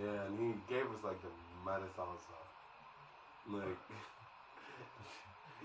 [0.00, 1.32] Yeah, and he gave us like the
[1.64, 2.40] maddest answer.
[3.48, 3.78] Like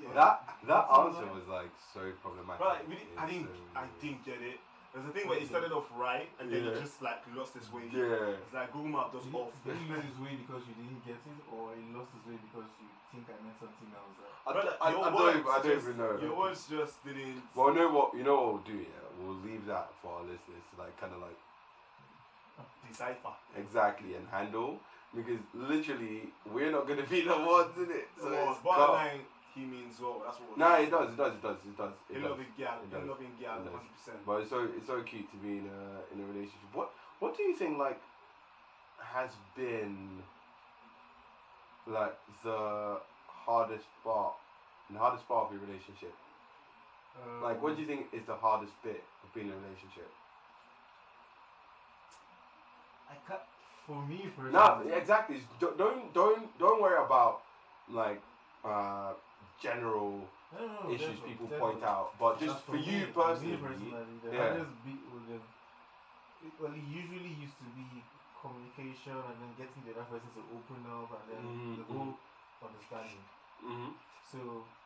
[0.02, 0.14] Yeah.
[0.18, 2.64] that that answer was like so problematic.
[2.64, 4.58] But we didn't, I didn't, so I didn't get it.
[4.92, 6.76] There's a thing where it started off right and then Yeah.
[6.76, 7.86] it just like lost its way.
[7.92, 8.40] Yeah.
[8.40, 9.52] It's like Google Map does Did off.
[9.64, 12.38] did he lose his way because you didn't get it, or he lost his way
[12.42, 14.16] because you think I meant something else?
[14.42, 16.14] I, Brother, I, I don't, even- I don't just- even know.
[16.18, 17.44] Your words just didn't.
[17.54, 18.16] Well, know what?
[18.18, 18.80] You know what we'll do?
[18.84, 21.38] Yeah, we'll leave that for our listeners to like kind of like
[22.92, 23.34] decipher.
[23.58, 24.80] exactly and handle
[25.16, 28.08] because literally we're not gonna be the ones in it.
[28.16, 29.22] So So, it's bottom line,
[29.54, 30.22] he means well.
[30.24, 30.58] That's what.
[30.58, 31.94] No, it does, it does, it does, it does.
[32.10, 32.30] It He does.
[32.32, 34.26] loving gal, he loving gal, hundred percent.
[34.26, 36.70] But it's so it's so cute to be in a in a relationship.
[36.74, 38.00] What what do you think like
[39.00, 40.24] has been
[41.88, 44.34] like the hardest part
[44.90, 46.14] the hardest part of your relationship?
[47.20, 50.10] Um, like what do you think is the hardest bit of being in a relationship?
[53.12, 53.38] I.
[53.88, 55.42] For me personally, No, exactly.
[55.60, 57.42] Don't don't don't worry about
[57.90, 58.22] like
[58.64, 59.14] uh
[59.60, 61.82] general No, no, no, issues people definitely.
[61.82, 64.38] point out, but just for me- you me personally, personally, the yeah.
[64.38, 65.44] hardest bit with them,
[66.46, 68.04] it, well, it usually used to be
[68.42, 72.14] communication and then getting the other person to open up and then Mhm, the whole
[72.62, 73.26] understanding.
[73.62, 73.92] hmm
[74.32, 74.40] So,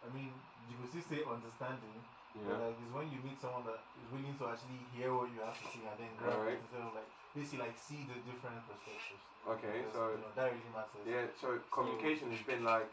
[0.06, 0.31] I mean,
[0.70, 2.00] you could still say understanding,
[2.36, 5.28] but yeah, like it's when you meet someone that is willing to actually hear what
[5.31, 6.56] you have to say and then grab Alright.
[6.56, 9.22] it instead of like basically like see the different perspectives.
[9.44, 11.03] okay, Because, so you know, that really matters.
[11.05, 12.89] Yeah, so communication has been like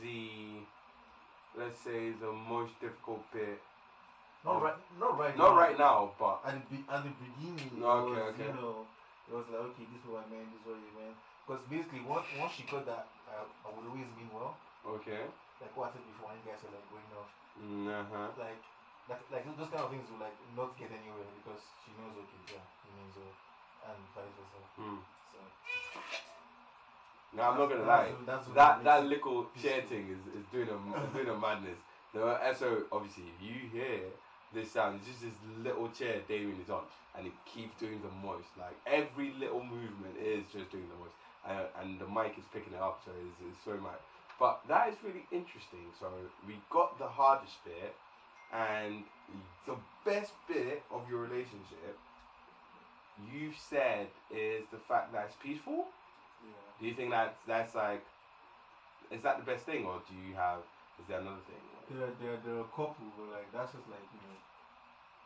[0.00, 0.62] the,
[1.58, 3.60] let's say, the most difficult bit.
[4.44, 5.60] Not right, not right Not now.
[5.60, 8.50] right now, but At the, at the beginning, it Okay, was, okay.
[8.50, 8.74] you know,
[9.30, 11.16] it was like, okay, this is what I meant, this is what you meant.
[11.46, 14.58] Because basically, once, once she got that, I, I would always mean well.
[14.82, 15.22] okay.
[15.62, 17.30] Like what I said before, when you guys were like going off.
[17.54, 18.30] Uh huh.
[18.34, 18.58] Like,
[19.06, 22.58] like, like those kind of things will like not get anywhere because she knows, okay,
[22.58, 23.34] yeah, he means well.
[23.88, 24.60] And vice versa.
[24.76, 24.98] Hmm.
[25.32, 25.38] So,
[27.36, 28.12] Now I'm not gonna lie.
[28.26, 31.78] that's That that little chair thing is, is doing a is doing a madness.
[32.14, 34.00] No, so obviously if you hear
[34.52, 36.84] this sound, it's just this little chair Damian is on,
[37.16, 38.48] and it keeps doing the most.
[38.58, 41.16] Like every little movement is just doing the most,
[41.48, 44.00] and, and the mic is picking it up, so it's, it's so much.
[44.38, 45.88] But that is really interesting.
[45.98, 46.08] So
[46.46, 47.94] we got the hardest bit,
[48.52, 49.04] and
[49.66, 51.96] the best bit of your relationship.
[53.30, 55.86] You've said is the fact that it's peaceful.
[56.42, 56.50] yeah.
[56.80, 58.02] Do you think that's that's like
[59.10, 60.64] is that the best thing or do you have
[61.00, 61.60] is there another thing?
[61.90, 64.38] There, there, there are a couple, but like, that's just like, you know,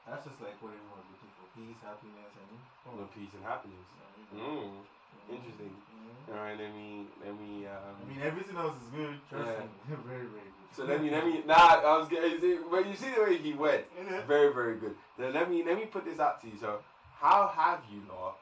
[0.08, 2.50] that's just like what everyone's looking for peace, happiness, and.
[2.98, 3.86] No peace and happiness.
[3.94, 4.46] Yeah, you know.
[4.46, 5.36] Mm.
[5.36, 5.74] Interesting.
[5.74, 6.34] Mhm.
[6.34, 9.14] Alright, let me let me I um mean, everything else is good.
[9.28, 9.62] Trust Yeah.
[9.62, 10.68] me, very, very good.
[10.74, 12.38] so let me let me nah I was getting
[12.70, 13.84] when you see the way he went.
[14.26, 14.94] Very, very good.
[15.18, 16.56] Then let me let me put this out to you.
[16.58, 16.78] So
[17.20, 18.36] how have you lot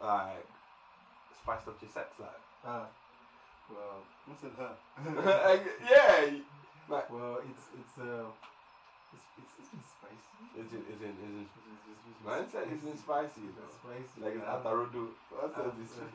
[0.00, 0.46] like
[1.42, 2.44] spiced up your sex life?
[2.64, 2.86] Ah,
[3.70, 4.74] well, What's in her?
[5.90, 6.30] yeah.
[6.88, 8.28] Like well, it's it's uh,
[9.12, 10.44] it's it's, it's been spicy.
[10.60, 11.48] is it is it is it
[12.24, 14.20] man said it's been spicy you it's spicy.
[14.20, 15.08] Like it's I've- atarodo.
[15.32, 15.96] What says I've, this?
[15.96, 16.08] uh,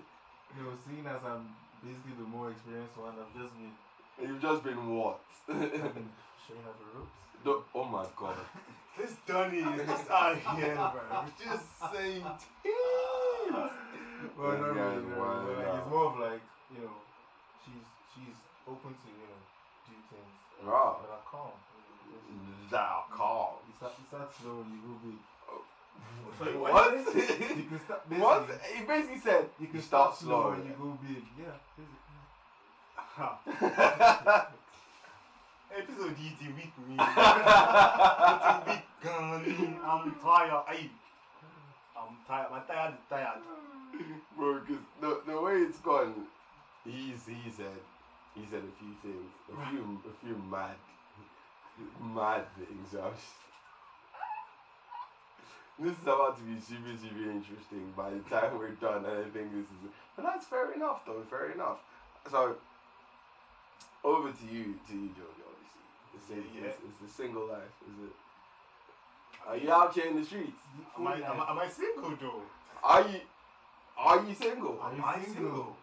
[0.57, 3.73] You know, seeing as I'm basically the more experienced one, I've just been,
[4.21, 5.19] You've just been what?
[5.47, 7.11] Showing out the ropes.
[7.43, 8.35] The- oh my god.
[8.99, 11.23] This Donny is just out here, bro.
[11.23, 11.63] He's just
[11.93, 12.19] saying
[12.63, 12.75] things.
[14.35, 16.41] Well, not really, no, wild but like, it's more of like
[16.75, 16.95] you know,
[17.63, 18.35] she's she's
[18.67, 19.39] open to you know
[19.87, 20.35] do things,
[20.67, 20.95] Right.
[20.99, 21.55] but I calm.
[22.69, 23.55] Thou calm.
[23.67, 25.19] You start, you start slow, and you go big.
[25.47, 25.63] Oh.
[26.43, 26.91] Wait, What?
[26.91, 28.01] You can start.
[28.19, 28.43] what?
[28.75, 30.51] He basically said You can you start, start slow slow.
[30.59, 31.23] and you go big.
[31.39, 31.55] Yeah.
[31.79, 32.08] basically.
[33.19, 34.49] Ha.
[35.77, 36.95] Episode DT week me.
[36.97, 39.79] DT week gun.
[39.85, 40.63] I'm tired.
[40.67, 40.89] Ay.
[41.97, 42.51] I'm tired.
[42.51, 43.41] My tired is tired.
[44.37, 46.13] Bro, because the, the way it's gone,
[46.85, 47.75] he's, he said,
[48.35, 50.75] he said a few things, a few, a few mad,
[52.15, 52.95] mad things.
[52.95, 53.35] I was-
[55.79, 59.29] This is about to be super, super interesting by the time we're done, and I
[59.29, 59.91] think this is.
[60.15, 61.23] But that's fair enough, though.
[61.29, 61.79] Fair enough.
[62.29, 62.55] So,
[64.03, 65.47] over to you, to you, Jojo.
[66.13, 68.13] Obviously, it's, Yeah, it's, it's the single life, is it?
[69.47, 70.59] Are you out here in the streets?
[70.97, 72.41] Am I, am, I, am I single though?
[72.83, 73.19] Are you?
[73.97, 74.77] Are you single?
[74.81, 75.75] Are you Am I single?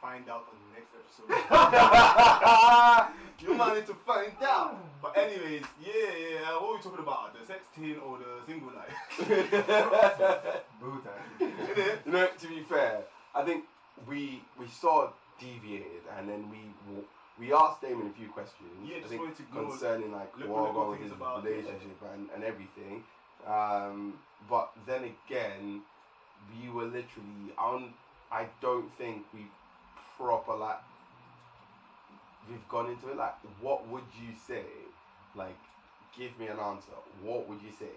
[0.00, 1.28] find out on the next episode.
[3.48, 4.76] you might need to find out.
[5.00, 6.56] But anyways, yeah, yeah.
[6.56, 7.32] What are we talking about?
[7.34, 8.96] The sexting or the single life?
[10.80, 11.52] Both actually.
[12.06, 12.94] You know, to be fair,
[13.34, 13.64] I think
[14.08, 15.12] we we sort of
[15.42, 16.60] deviated, and then we
[17.38, 18.70] we asked Damon a few questions.
[18.84, 21.98] Yeah, I just think wanted to concerning like little- what about things his about- relationship
[22.14, 23.02] and, and everything.
[23.46, 24.14] Um,
[24.48, 25.82] but then again,
[26.52, 27.94] we were literally on.
[28.30, 29.46] I don't think we
[30.16, 30.80] proper like
[32.48, 33.16] we've gone into it.
[33.16, 34.64] Like, what would you say?
[35.34, 35.58] Like,
[36.16, 36.92] give me an answer.
[37.22, 37.92] What would you say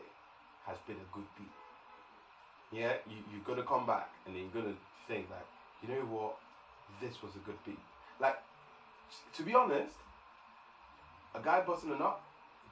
[0.65, 2.80] has been a good beat?
[2.80, 4.75] Yeah, you you're gonna come back and then you're gonna
[5.07, 5.45] think like,
[5.83, 6.38] you know what,
[7.01, 7.79] this was a good beat.
[8.19, 8.37] Like,
[9.35, 9.93] to be honest,
[11.33, 12.21] a guy busting a nut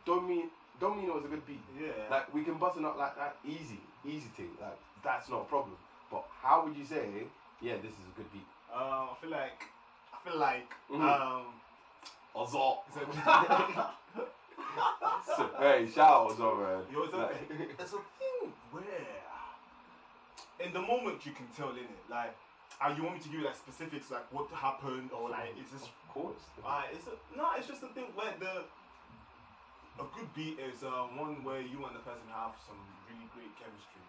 [0.05, 0.49] don't mean
[0.79, 1.61] don't mean it was a good beat.
[1.79, 1.91] Yeah.
[2.09, 4.49] Like we can bust a nut like that easy, easy thing.
[4.59, 5.75] Like that's not a problem.
[6.11, 7.07] But how would you say,
[7.61, 8.45] yeah, this is a good beat?
[8.73, 9.63] Um, I feel like
[10.13, 11.21] I feel like Mhm.
[11.21, 11.45] um.
[12.35, 12.77] Azor.
[12.87, 12.97] it's
[15.37, 16.81] So, hey, shout out Azor, man.
[16.91, 17.49] Yo, it's a, Like-
[17.79, 18.83] it's a thing where
[20.59, 22.35] in the moment you can tell in it like
[22.81, 25.69] uh, you want me to give you like specifics like what happened or like is
[25.73, 26.41] this Of course.
[26.65, 28.65] uh, it's a, no it's just a thing where the
[30.01, 33.53] a good beat is uh, one where you and the person have some really great
[33.61, 34.01] chemistry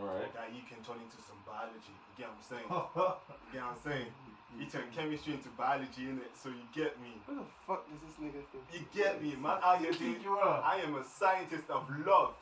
[0.00, 0.32] Alright.
[0.36, 3.76] that you can turn into some biology you get what I'm saying you get what
[3.76, 4.08] I'm saying
[4.56, 8.00] you turn chemistry into biology in it so you get me What the fuck does
[8.00, 8.64] this nigga think?
[8.72, 10.24] you get me man out here doing.
[10.24, 12.32] I am a scientist of love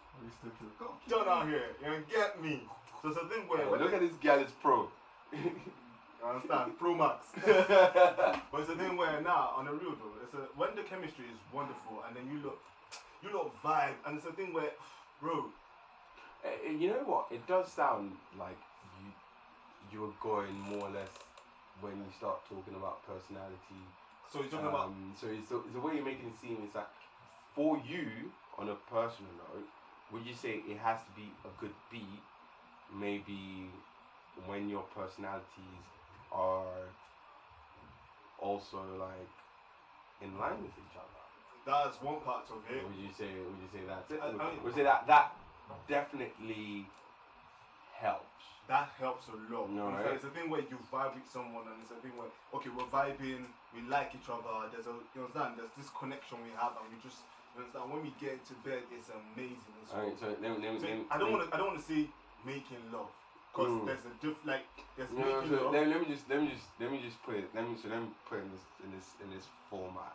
[1.11, 2.62] done out here you get me
[3.02, 4.88] so it's a thing where look at this gal is pro.
[5.32, 6.78] You understand?
[6.78, 7.26] Pro Max.
[7.34, 11.26] but it's a thing where now, on the real though, it's a when the chemistry
[11.26, 12.58] is wonderful and then you look,
[13.23, 14.70] you look vibe, and it's a thing where,
[15.20, 15.46] bro,
[16.44, 17.26] Eh, eh, you know what?
[17.31, 18.58] It does sound like
[19.00, 19.11] you
[19.93, 21.11] you were going more or less
[21.81, 23.81] when you start talking about personality.
[24.32, 26.58] so you're talking about Um, so it's the, it's the way you're making it seem
[26.67, 26.90] is that
[27.55, 29.67] for you, on a personal note,
[30.12, 32.22] would you say it has to be a good beat?
[32.93, 33.70] Maybe
[34.44, 35.84] when your personalities
[36.32, 36.84] are
[38.38, 39.32] also like
[40.20, 41.22] in line with each other.
[41.64, 42.84] that's one part of it.
[42.84, 43.32] Would you say?
[43.32, 44.20] Would you say that's it?
[44.20, 45.32] I- I mean- would you say that that
[45.88, 46.86] definitely
[47.96, 48.44] helps?
[48.68, 49.70] That helps a lot.
[49.70, 50.14] No, right?
[50.14, 52.90] It's a thing where you vibe with someone, and it's a thing where okay, we're
[52.90, 54.68] vibing, we like each other.
[54.72, 55.54] There's a you understand?
[55.56, 57.22] There's this connection we have, and we just
[57.54, 57.92] you understand.
[57.92, 59.74] When we get into bed, it's amazing.
[59.82, 60.02] As well.
[60.02, 61.54] Alright, so let let So let me, I don't want to.
[61.54, 62.10] I don't want to say
[62.44, 63.10] making love,
[63.56, 63.87] because Mm.
[63.87, 64.67] there's a diff like
[64.97, 65.73] there's No, making so love.
[65.73, 67.88] let, let me just let me just let me just put it let me so
[67.88, 70.12] let me put it in this in this in this format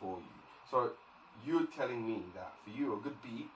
[0.00, 0.34] for you.
[0.70, 0.90] So
[1.46, 3.48] you're telling me that for you a good beat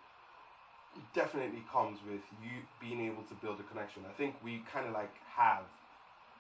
[1.15, 4.03] definitely comes with you being able to build a connection.
[4.09, 5.67] I think we kind of like have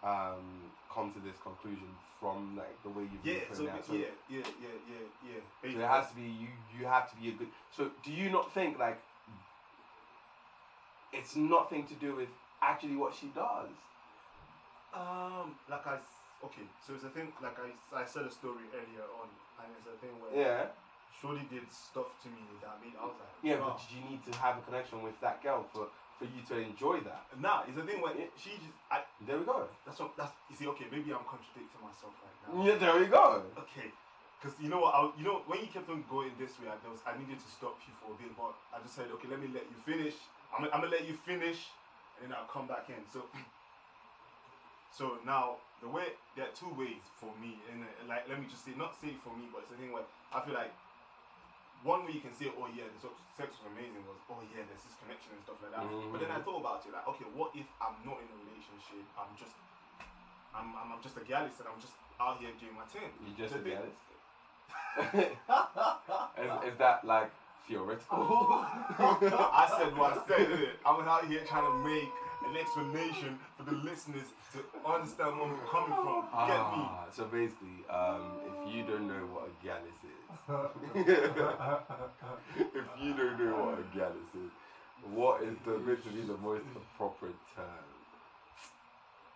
[0.02, 1.88] um, come to this conclusion
[2.20, 3.86] from like the way you've Yeah, been so, putting that.
[3.86, 5.72] So, yeah, yeah, yeah, yeah, yeah.
[5.72, 6.48] so it has to be you.
[6.78, 7.48] You have to be a good.
[7.70, 8.98] So do you not think like
[11.12, 12.28] it's nothing to do with
[12.62, 13.70] actually what she does?
[14.94, 15.98] Um, like I
[16.44, 17.32] okay, so it's a thing.
[17.42, 19.28] Like I, I said a story earlier on,
[19.60, 20.66] and it's a thing where Yeah.
[21.20, 23.74] Shorty did stuff to me that made I was like, Yeah, wow.
[23.74, 25.88] but you need to have a connection with that girl for,
[26.18, 27.26] for you to enjoy that.
[27.40, 29.02] Nah, it's a thing where it, she just, I.
[29.26, 29.66] There we go.
[29.84, 30.16] That's what.
[30.16, 30.66] That's you see.
[30.78, 32.64] Okay, maybe I'm contradicting myself right now.
[32.64, 33.42] Yeah, there we go.
[33.58, 33.90] Okay,
[34.38, 34.94] because you know what?
[34.94, 37.48] I, you know when you kept on going this way, I, was, I needed to
[37.50, 40.14] stop you for a bit, but I just said, okay, let me let you finish.
[40.54, 41.66] I'm, I'm gonna let you finish,
[42.24, 43.02] and I'll come back in.
[43.12, 43.26] So,
[44.98, 48.64] so now the way there are two ways for me, and like let me just
[48.64, 50.72] say, not say for me, but it's a thing where I feel like
[51.86, 52.98] one way you can say, oh yeah, the
[53.38, 55.86] sex- was amazing, was oh yeah, there's this connection and stuff like that.
[56.10, 56.44] But then I Mhm.
[56.44, 59.06] thought about it, like okay, what if I'm not in a relationship?
[59.14, 59.54] I'm just,
[60.50, 63.06] I'm, I'm, I'm just a gallist and I'm just out here doing my thing.
[63.22, 64.02] You just a The thing- realist.
[66.42, 67.30] is, is that like
[67.68, 68.18] theoretical?
[68.18, 70.48] I said what I said.
[70.84, 72.10] I was out here trying to make
[72.48, 74.58] an explanation for the listeners to
[74.88, 76.24] understand where I'm coming from.
[76.48, 76.80] Get me?
[76.88, 80.08] Ah, so basically, um, if you don't know what a gallus is,
[82.56, 84.50] if you don't know what a gallus is,
[85.12, 87.84] what is the meant to be the most appropriate term?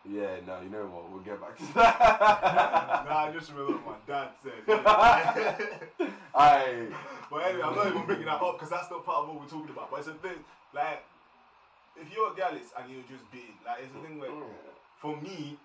[0.08, 1.10] Yeah, no, you know what?
[1.10, 3.06] We'll get back to that.
[3.06, 4.66] Nah, I just remember what my dad said.
[4.66, 6.10] innit?
[6.34, 6.88] I
[7.30, 9.48] but anyway, I'm not even bringing that up because that's not part of what we're
[9.48, 9.90] talking about.
[9.90, 10.42] But it's a thing,
[10.74, 11.04] like,
[11.96, 14.52] if you're a gallus and you're just big, like, it's a thing where, mm.
[15.00, 15.56] for me,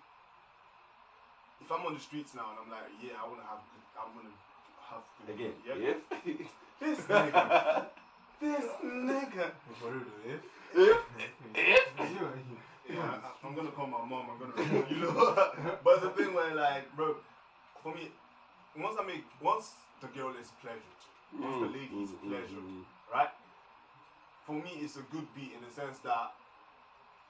[1.60, 3.84] if I'm on the streets now and I'm like, yeah, I want to have, good,
[3.98, 4.34] I want to
[4.88, 5.92] have good again, yeah,
[6.24, 6.48] if
[6.80, 7.86] This nigga.
[8.40, 9.50] this nigga.
[9.76, 10.40] For real though, if
[10.72, 10.96] if
[11.54, 14.26] if if you- Yeah, I, I'm gonna call my mom.
[14.32, 15.12] I'm gonna, you know.
[15.84, 17.16] but the thing where, like, bro,
[17.82, 18.08] for me,
[18.78, 20.82] once I make, once the girl is pleasured,
[21.38, 22.82] once the Mm, lady is mm, mm, pleasured, mm.
[23.12, 23.28] right?
[24.46, 26.32] For me, it's a good beat in the sense that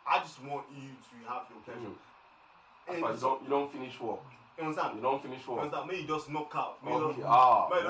[0.06, 1.88] I just want you to have your pleasure.
[1.90, 2.92] Mm.
[2.94, 4.20] And But you don't, you don't finish work.
[4.56, 4.96] you understand?
[4.96, 5.64] You don't finish You work.
[5.64, 5.90] understand?
[5.90, 6.78] May you just knock out.
[6.84, 7.04] May Okay.
[7.04, 7.82] you just, Ah, may you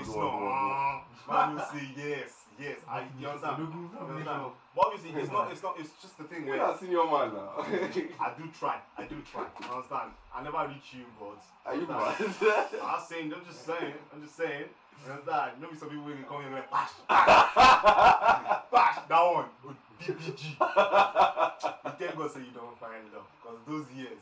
[0.00, 1.02] just yeah, word, word, word.
[1.28, 2.78] Man, you say yes, yes.
[2.88, 3.58] I, you understand?
[3.58, 4.52] You understand?
[4.74, 5.50] But obviously, it's not.
[5.52, 5.76] It's not.
[5.78, 7.50] It's just the thing You're where not senior man now.
[7.58, 8.78] I do try.
[8.98, 9.46] I do try.
[9.60, 10.10] You understand?
[10.34, 12.14] I never reach you, but Are you mad?
[12.82, 13.32] I'm saying.
[13.32, 13.94] I'm just saying.
[14.12, 14.64] I'm just saying.
[15.04, 15.52] You understand?
[15.60, 20.56] Maybe some people will come in and like bash, bash that one oh, with BBG.
[20.56, 24.20] you can't go say you don't find love because those years,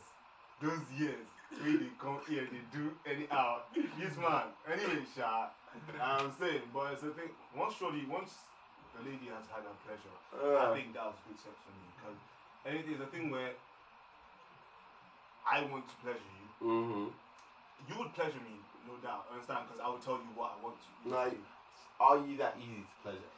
[0.61, 1.27] those years,
[1.61, 3.59] when they come here, they do anyhow.
[3.73, 4.51] This man.
[4.71, 5.47] Anyway, Sha,
[6.01, 7.29] I'm saying, but it's a thing.
[7.55, 8.33] Once surely, once
[8.95, 11.85] the lady has had her pleasure, I Uh, think that was good sex for me
[11.95, 12.17] because
[12.65, 13.51] anything is a thing where
[15.49, 16.67] I want to pleasure you.
[16.67, 17.11] mhm.
[17.87, 18.55] You would pleasure me,
[18.87, 19.27] no doubt.
[19.31, 19.67] Understand?
[19.67, 21.09] Because I would tell you what I want to.
[21.09, 21.37] Like-
[21.99, 23.31] Are you that easy to pleasure?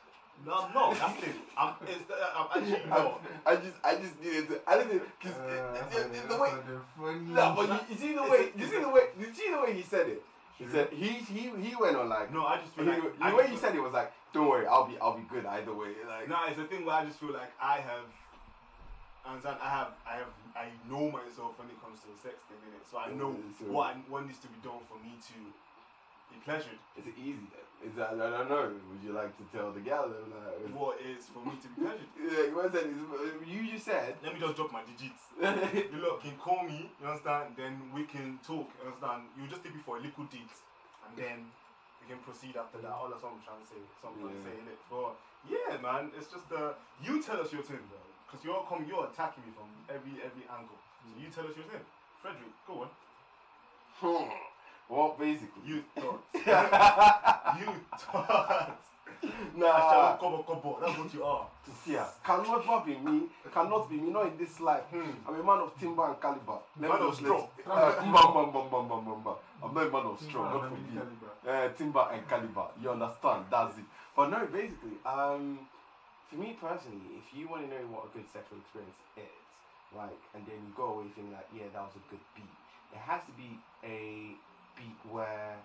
[0.46, 0.94] no, I'm not.
[1.24, 1.36] It.
[1.58, 2.04] I'm, it's,
[2.38, 3.22] I'm actually not.
[3.46, 4.62] I, I just, I just needed to.
[4.70, 6.52] I didn't, cause Uh, it, it, it, the way.
[6.98, 7.20] funny.
[7.34, 9.74] No, but you, you see the way, you see the way, you see the way
[9.74, 10.24] he said it.
[10.98, 12.34] He he, he, he went on like.
[12.34, 14.12] No, I just He, feel like I the way just he said it was like,
[14.34, 16.96] "Don't worry, I'll be, I'll be good either way." Like, No, it's a thing where
[16.96, 18.06] I just feel like I have.
[19.28, 19.58] Understand?
[19.62, 22.72] I have, I have, I know myself when it comes to the sex thing in
[22.80, 25.20] it, so I know mm, So- what I, what needs to be done for me
[25.20, 25.38] to
[26.32, 26.80] be pleasured.
[26.96, 27.68] Is it easy then?
[27.86, 28.72] Is that, I don't know.
[28.72, 30.08] Would you like to tell the gal?
[30.08, 32.12] Like, What is for me to be pleasured?
[32.24, 32.98] yeah, what I said is,
[33.46, 34.16] you just said.
[34.24, 35.28] Let me just drop my digits.
[35.92, 37.54] you look, can call me, you understand?
[37.60, 39.28] Then we can talk, you understand?
[39.36, 40.56] You just take me for a little date,
[41.08, 41.38] and then
[42.04, 42.92] we can proceed after that.
[42.92, 43.80] All that's what I'm trying to say.
[44.04, 44.68] Something I'm trying to Yeah.
[44.68, 44.80] say it.
[44.92, 45.12] But
[45.48, 48.00] yeah, man, it's just uh, you tell us your thing, bro.
[48.28, 50.76] Because you're come, you're attacking me from every every angle.
[50.76, 51.84] So you tell us your thing,
[52.24, 52.54] Fredrick.
[52.68, 52.90] Go on.
[53.98, 54.30] Hmm.
[54.90, 55.64] Well, basically.
[55.66, 56.22] You thought.
[57.60, 58.80] you thought.
[59.56, 60.18] Nah.
[60.18, 60.80] Kobo kobo.
[60.82, 61.48] That's what you are.
[61.86, 63.24] Yeah, cannot not be me.
[63.54, 64.10] Cannot be me.
[64.12, 64.84] Not in this life.
[64.92, 65.12] Hmm.
[65.28, 66.60] I'm a man of timber and caliber.
[66.80, 67.48] Let Man of straw.
[67.66, 69.36] Uh, bam, bam, bam, bam, bam, bam, bam.
[69.64, 70.54] I'm not a man of straw.
[70.54, 71.02] Not for me.
[71.48, 72.68] Uh, timber and caliber.
[72.82, 73.46] You understand?
[73.50, 73.86] That's it.
[74.16, 75.60] But no, basically, um,
[76.30, 79.44] for me personally, if you want to know what a good sexual experience is,
[79.96, 82.50] like, and then you go away thinking like, yeah, that was a good beat.
[82.92, 84.36] It has to be a
[84.76, 85.56] beat where,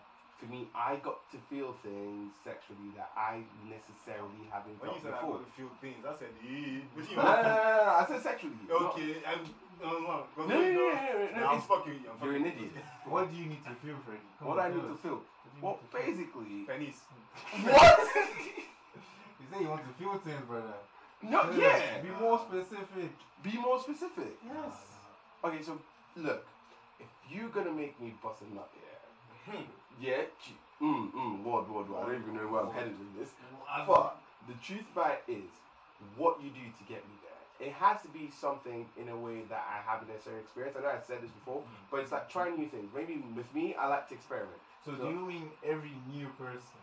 [0.42, 5.02] for me, I got to feel things sexually that I necessarily haven't When you felt
[5.06, 5.38] said I before.
[5.38, 6.82] got to feel things, I said, eh.
[6.98, 8.58] What you No, no, no, no, no, I said sexually.
[8.66, 9.42] not- Okay, I'm.
[9.82, 12.10] No, no, No, no, no, no, no, no, I'm fucking you.
[12.10, 12.84] I'm You're fucking an idiot.
[13.06, 14.22] What do you need to feel, Freddy?
[14.38, 15.18] Come What on, I need to feel.
[15.22, 16.02] What Well, need to feel?
[16.06, 16.54] basically.
[16.66, 16.98] Pennies.
[17.62, 17.98] What?
[19.38, 20.74] You say you want to feel things, brother.
[21.22, 22.00] no, Tell yeah.
[22.00, 23.10] Be more specific.
[23.42, 24.38] Be more specific.
[24.46, 24.74] Yes.
[25.44, 25.78] Okay, so
[26.16, 26.46] look,
[27.00, 29.64] if you're gonna make me bust a nut, yeah, Hmm.
[30.02, 32.02] Yeah, gee, mm, mm, word, word, word.
[32.02, 33.30] I don't even know where I'm headed with this.
[33.86, 34.18] But
[34.48, 35.50] the truth about it is,
[36.18, 37.68] what you do to get me there.
[37.68, 40.76] It has to be something in a way that I haven't necessarily experienced.
[40.78, 42.90] I know I've said this before, but it's like trying new things.
[42.94, 44.58] Maybe with me, I like to experiment.
[44.84, 46.80] So, So- do you mean every new person?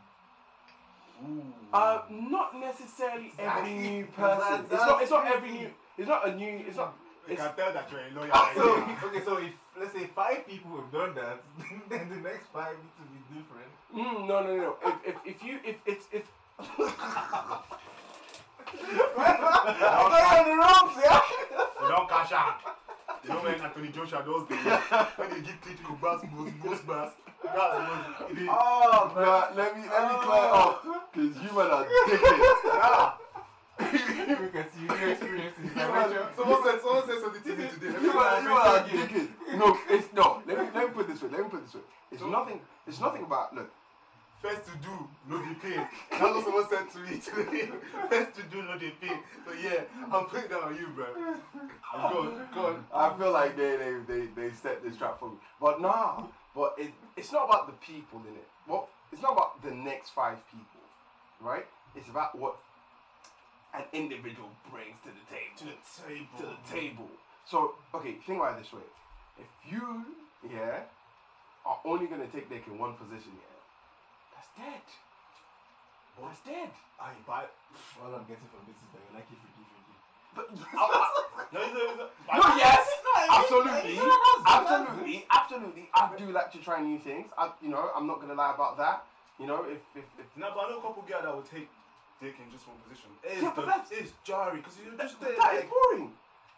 [1.27, 1.43] Ooh.
[1.73, 4.39] Uh, not necessarily every new person.
[4.39, 5.01] That's- It's not.
[5.01, 5.69] It's not every new.
[5.97, 6.63] It's not a new.
[6.65, 6.93] It's not.
[7.27, 8.31] I can tell that you're a lawyer.
[8.55, 11.41] So, right okay, so if let's say five people have done that,
[11.89, 13.71] then the next five need to be different.
[13.95, 14.75] Mm, no, no, no.
[14.85, 16.23] If if if you if it's if.
[16.59, 16.63] I
[19.17, 21.21] got on the ropes, yeah.
[21.81, 22.59] You don't cash out.
[23.23, 24.55] You know when Anthony Joshua does the
[25.17, 27.11] when they give Klitschko bass, most most bass.
[27.43, 28.49] That's what it is.
[28.49, 29.55] Oh God!
[29.55, 32.59] Let me let me clear up, cause you man are dickheads.
[32.65, 33.11] Yeah.
[33.79, 35.21] we can see your experiences.
[35.21, 37.87] You man, Someone said someone said something to me today.
[38.01, 39.29] you man, you are dickheads.
[39.57, 40.41] No, it's no.
[40.45, 41.29] Let me let me put this way.
[41.29, 41.81] Let me put this way.
[42.11, 42.61] It's So- nothing.
[42.87, 43.69] It's nothing about look.
[44.41, 45.85] First to do, no they pay.
[46.11, 47.69] That's what someone said to me today.
[48.09, 49.19] First to do, no they pay.
[49.45, 49.81] So yeah,
[50.13, 51.07] I'm putting that on you, bro.
[51.13, 52.85] Go on, go on.
[52.93, 55.35] I feel like they they they, they set this trap for me.
[55.59, 56.23] But nah.
[56.55, 58.47] But it it's not about the people in it.
[58.65, 60.81] Well, it's not about the next five people,
[61.41, 61.65] right?
[61.95, 62.57] It's about what
[63.73, 65.57] an individual brings to the table.
[65.57, 66.37] To the table.
[66.37, 67.09] to the table.
[67.45, 68.85] So, okay, think about it this way.
[69.37, 70.05] If you,
[70.51, 70.83] yeah,
[71.65, 73.57] are only gonna take dick in one position, yeah,
[74.35, 74.83] that's dead.
[76.21, 76.69] That's dead.
[76.99, 77.45] I buy.
[78.03, 79.95] All I'm getting from this is that you like it freaky freaky.
[80.35, 80.47] But
[81.53, 82.05] No, no, no.
[82.05, 82.85] No, yes,
[83.31, 83.97] absolutely,
[84.45, 85.89] absolutely, absolutely.
[85.95, 87.31] I do like to try new things.
[87.37, 89.05] I, you know, I'm not gonna lie about that.
[89.39, 91.69] You know, if if, if No, but I know a couple girls that will take
[92.21, 93.09] dick in just one position.
[93.23, 96.11] It's, Yeah, but the, that's- it's jarring because you're just there that is boring.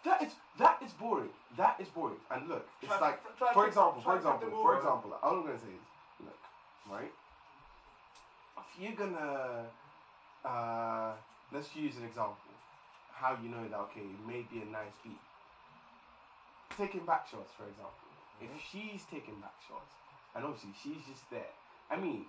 [0.04, 1.30] That is that is boring.
[1.58, 2.18] That is boring.
[2.32, 5.10] And look, it's Try- like try- for try- example, for to flip example, for example,
[5.22, 5.86] all I'm gonna say is,
[6.26, 6.40] look,
[6.90, 7.12] right?
[8.58, 9.66] If you're gonna,
[10.46, 11.12] uh,
[11.54, 12.38] let's use an example,
[13.14, 15.20] how you know that okay, it may be a nice beat.
[16.78, 17.94] Taking back shots, for example.
[18.42, 19.94] If she's taking back shots,
[20.34, 21.54] and obviously she's just there.
[21.92, 22.26] I mean,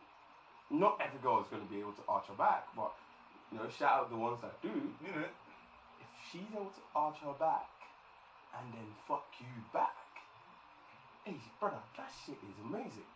[0.68, 2.92] not every girl is gonna be able to arch her back, but
[3.52, 5.28] you know, shout out the ones that do You know,
[6.00, 7.68] if she's able to arch her back
[8.58, 9.94] and then fuck you back,
[11.24, 13.08] hey brother, that shit is amazing.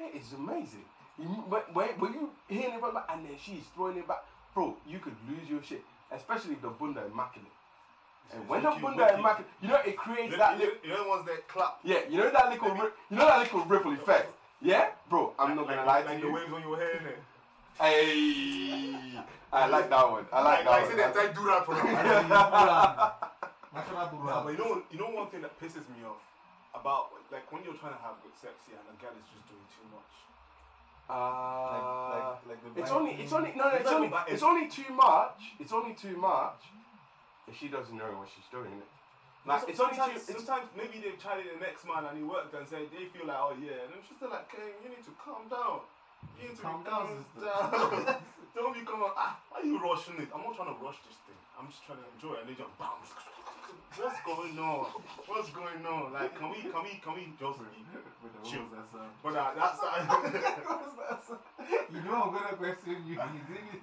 [0.00, 0.84] It is amazing.
[1.18, 4.24] You, when, when, when you hitting it from back and then she's throwing it back,
[4.54, 5.82] bro, you could lose your shit.
[6.10, 7.52] Especially if the bunda immaculate.
[8.34, 11.08] And when the bunda immaculate, you know it creates you, that little, you know the
[11.08, 11.78] ones that clap.
[11.84, 12.68] yeah, you know that little,
[13.10, 14.32] you know that little ripple effect.
[14.62, 16.32] Yeah, bro, I'm not gonna lie like to the you.
[16.32, 17.16] waves on your hair?
[17.80, 19.18] Hey,
[19.52, 20.26] I like that one.
[20.32, 21.30] I like, like, that say one.
[21.30, 22.28] that I do that for I them.
[22.28, 23.32] don't
[23.72, 24.44] National Duran.
[24.44, 26.20] but you know, you know one thing that pisses me off
[26.76, 29.44] about like when you're trying to have good sex, yeah, and the girl is just
[29.48, 30.12] doing too much.
[31.08, 34.28] Uh, like, like, like the It's only, it's only, no, no, it's It's only, not-
[34.28, 35.40] it's only too much.
[35.58, 36.60] It's only too much
[37.48, 38.70] if she doesn't know what she's doing.
[38.70, 38.88] Innit?
[39.44, 42.04] Like, So- it's only too, sometimes, it's, sometimes maybe they've tried it the next man
[42.06, 44.76] and he worked and said they feel like oh yeah, and I'm just like, okay,
[44.84, 45.80] you need to calm down.
[46.40, 47.24] You need to Calm down, down.
[47.34, 48.16] sister.
[48.54, 49.08] Don't be coming.
[49.16, 50.28] Ah, why are you rushing it?
[50.34, 51.38] I'm not trying to rush this thing.
[51.58, 52.44] I'm just trying to enjoy it.
[52.44, 53.00] And they just bam.
[53.96, 54.86] What's going on?
[55.26, 56.12] What's going on?
[56.12, 57.84] Like, can we, can we, can we just be?
[58.22, 58.64] With Chill.
[58.72, 59.12] that sound.
[59.22, 61.40] But uh, that's that?
[61.92, 63.14] You know I'm gonna question you.
[63.14, 63.82] You did it.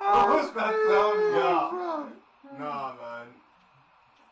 [0.00, 1.18] Oh, What's that sound?
[1.36, 2.58] Yeah.
[2.58, 3.26] Nah, man.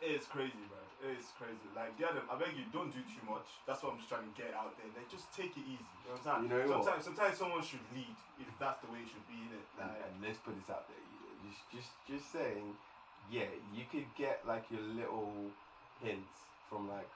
[0.01, 0.80] It's crazy, man.
[1.01, 1.65] It's crazy.
[1.73, 2.29] Like, get them.
[2.29, 3.49] I beg you, don't do too much.
[3.65, 4.89] That's what I'm just trying to get out there.
[4.93, 5.81] Like, just take it easy.
[6.05, 6.69] You know what I'm You saying?
[6.69, 6.85] know what?
[6.85, 9.65] sometimes, sometimes someone should lead if that's the way it should be in it.
[9.81, 11.01] and, Like, and let's put this out there.
[11.49, 12.77] Just, just, just saying.
[13.31, 15.31] Yeah, you could get like your little
[16.03, 16.35] hints
[16.69, 17.09] from like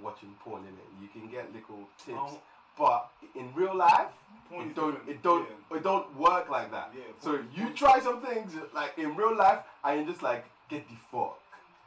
[0.00, 0.88] watching porn in it.
[1.02, 2.38] You can get little tips, Um,
[2.78, 4.08] but in real life,
[4.48, 5.76] point it is don't, it don't, Yeah.
[5.78, 6.92] it don't work like that.
[6.94, 10.86] Yeah, So you try some things like in real life, and you just like get
[10.88, 11.38] the fuck.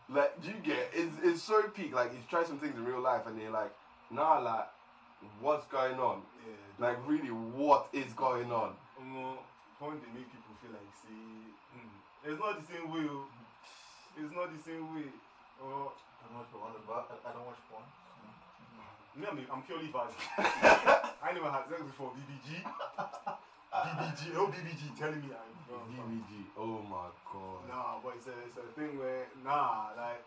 [0.10, 1.94] Like do you get it's it's so peak.
[1.94, 3.74] Like you try some things in real life, and you're like,
[4.10, 4.68] nah, like
[5.42, 6.22] what's going on?
[6.46, 6.88] Yeah.
[6.88, 8.74] Like really, what is going on?
[9.00, 9.38] Um,
[9.80, 11.92] point they make people feel like, see, mm,
[12.26, 13.06] it's not the same way.
[13.10, 13.28] oh.
[14.18, 15.06] It's not the same way.
[15.62, 16.74] Uh, I don't watch porn.
[16.74, 17.86] I don't watch porn.
[19.14, 20.18] me, I'm, I'm purely vibes.
[21.22, 22.12] I never had sex before.
[22.18, 22.66] BBG.
[22.66, 24.34] BBG.
[24.34, 25.57] No BBG telling me I'm.
[26.08, 26.56] DVG.
[26.58, 27.68] Oh my god.
[27.68, 30.24] Nah, but it's a, it's a thing where, nah, like,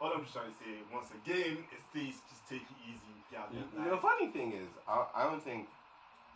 [0.00, 3.16] all I'm just trying to say, once again, is please just take it easy.
[3.30, 5.68] Yeah, You, like, the funny thing is, I, I don't think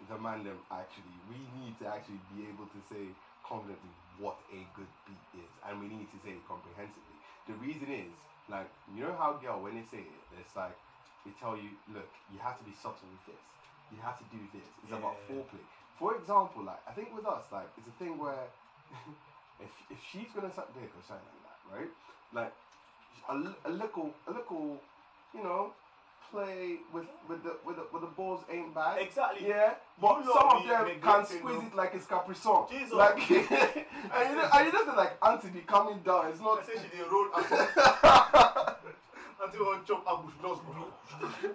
[0.08, 1.16] the man them actually.
[1.32, 3.10] We need to actually be able to say
[3.42, 3.90] confidently
[4.20, 7.16] what a good beat is, and we need to say it comprehensively.
[7.48, 8.12] The reason is,
[8.52, 10.76] like, you know how girl when they say it, it's like
[11.24, 13.42] they tell you, look, you have to be subtle with this.
[13.90, 14.66] You have to do this.
[14.82, 15.42] It's about Yeah.
[15.42, 15.66] foreplay.
[15.98, 18.44] For example, like I think with us, like it's a thing where
[19.60, 21.92] if if she's gonna suck dick or something like that, right?
[22.32, 22.52] Like
[23.28, 24.80] a, a little a little,
[25.34, 25.72] you know,
[26.30, 29.00] play with with the with the, with the balls ain't bad.
[29.00, 29.48] Exactly.
[29.48, 32.66] Yeah, but You some of them can squeeze it like it's Capri Sun.
[32.70, 32.92] Jesus.
[32.92, 36.28] Like, and you know, and you just like auntie be coming down.
[36.28, 36.66] It's I not.
[36.66, 37.28] say she did roll
[39.46, 40.26] until, until one chop
[41.42, 41.54] just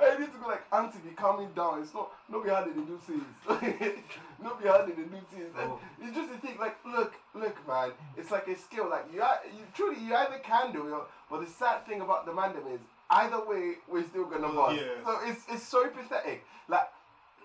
[0.00, 1.82] I need to go like auntie be coming down.
[1.82, 3.22] It's not no be how they do things.
[4.42, 5.52] no be how they do things.
[5.58, 5.78] Oh.
[6.00, 8.88] It's just a thing like look, look man, it's like a skill.
[8.90, 12.26] Like you, are- you truly you either can do it, but the sad thing about
[12.26, 14.76] the mandem is either way we're still gonna bust.
[14.80, 15.04] yeah.
[15.04, 16.44] So it's it's so pathetic.
[16.68, 16.88] Like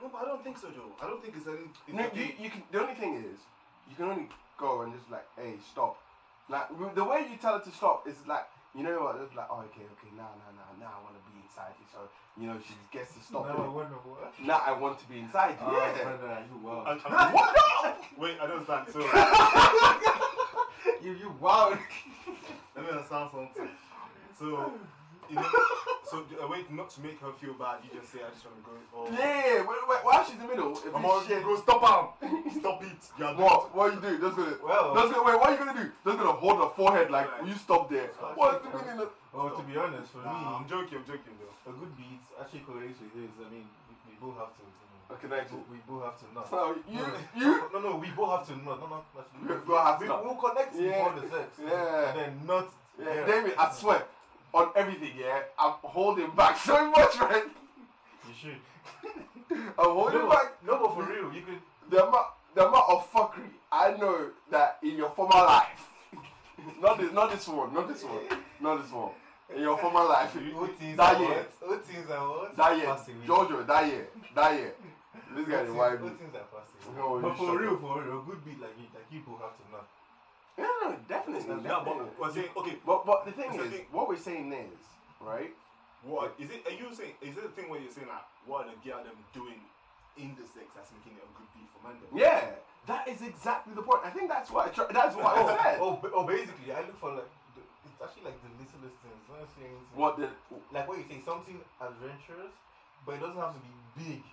[0.02, 0.92] No, but I don't think so, Joe.
[1.02, 1.58] I don't think it's any.
[1.88, 2.64] It's no, you, you can.
[2.72, 3.40] The only thing is,
[3.90, 4.28] you can only
[4.58, 5.98] go and just like, hey, stop.
[6.50, 9.16] Like the way you tell it to stop is like, you know what?
[9.22, 11.86] It's like, oh, okay, okay, now, now, now, now I want to be inside you.
[11.94, 12.00] So
[12.40, 13.46] you know, she gets to stop.
[13.46, 13.72] Now I it.
[13.72, 14.34] wonder what.
[14.42, 15.68] Now I want to be inside you.
[15.68, 16.04] Oh, yeah.
[16.04, 16.84] brother, you wow.
[16.88, 17.56] And- and- What?
[18.18, 18.88] Wait, I don't understand.
[18.94, 19.00] So
[21.04, 21.78] you you wow.
[22.76, 23.70] let me understand something.
[24.40, 24.74] So
[25.30, 25.50] you know,
[26.14, 28.46] so uh, a way not to make her feel bad, you just say, I just
[28.46, 28.74] want to go.
[28.94, 29.66] Oh, Yeah.
[29.66, 32.06] Wait, wait, while she's in the middle, if I'm it's on, shit, go stop him.
[32.62, 33.02] Stop it.
[33.18, 33.74] You're what?
[33.74, 34.12] What you do?
[34.22, 34.54] Just gonna.
[34.62, 35.38] Well, Just gonna wait.
[35.42, 35.88] What are you gonna do?
[36.06, 37.42] Just gonna hold her forehead like, Right.
[37.42, 38.10] will you stop there?
[38.14, 38.38] Stop.
[38.38, 39.10] What's the meaning of?
[39.34, 41.02] well, to be honest, for Nah, I'm joking.
[41.02, 41.50] I'm joking though.
[41.66, 43.34] a good beat actually correlates with this.
[43.42, 44.62] I mean, we, we both have to.
[44.62, 44.70] You
[45.10, 45.58] know, A connection.
[45.74, 46.46] We, we both have to not.
[46.54, 47.50] So you, No, you.
[47.74, 48.78] No, no, we both have to not.
[48.78, 50.22] No, no, actually, We both have we, to not.
[50.26, 50.94] We'll connect Yeah.
[50.94, 51.50] before the sex.
[51.58, 52.10] Yeah.
[52.10, 52.70] And then not.
[53.02, 54.04] Yeah, David, I swear,
[54.54, 57.44] on everything, yeah, I'm holding back so much, right?
[58.28, 58.56] You should.
[59.80, 61.60] I'm holding No, back no, but for real, you could.
[61.90, 65.90] the amount, the amount of fuckery I know that in your former life,
[66.82, 68.22] not this, not this one, not this one,
[68.62, 69.12] not this one.
[69.56, 71.86] In your former life, things that are year, what?
[71.86, 72.58] Things are what?
[72.58, 72.96] that year,
[73.28, 74.74] Jojo, that year, that year.
[75.36, 76.02] This guy is wild.
[76.02, 76.96] Old things are passing.
[76.98, 79.64] No, but for real, for real, good beat like you, like you both have to
[79.72, 79.84] know.
[80.58, 81.50] Yeah, no, definitely.
[81.50, 82.14] Yeah, definitely.
[82.14, 82.76] but we're saying okay.
[82.86, 84.80] But but the thing the is, thing- what we're saying is,
[85.22, 85.52] right?
[86.04, 86.68] What is it?
[86.68, 87.16] Are you saying?
[87.22, 89.60] Is it the thing where you're saying like what are the girl them doing
[90.20, 91.96] in the sex that's making it a good beat for them?
[92.12, 94.04] Yeah, that is exactly the point.
[94.04, 95.78] I think that's what I try, that's what I oh, said.
[95.80, 99.24] Oh, oh, basically, I look for like the, it's actually like the littlest things.
[99.32, 99.80] Anything.
[99.96, 100.28] What the?
[100.76, 102.54] Like what you say, something adventurous,
[103.08, 104.24] but it doesn't have to be big.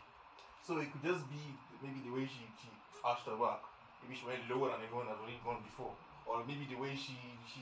[0.67, 1.41] So it could just be
[1.81, 2.69] maybe the way she she
[3.07, 3.63] arched her back.
[4.03, 5.95] Maybe she went lower than everyone had already gone before,
[6.31, 7.17] or maybe the way she
[7.51, 7.61] she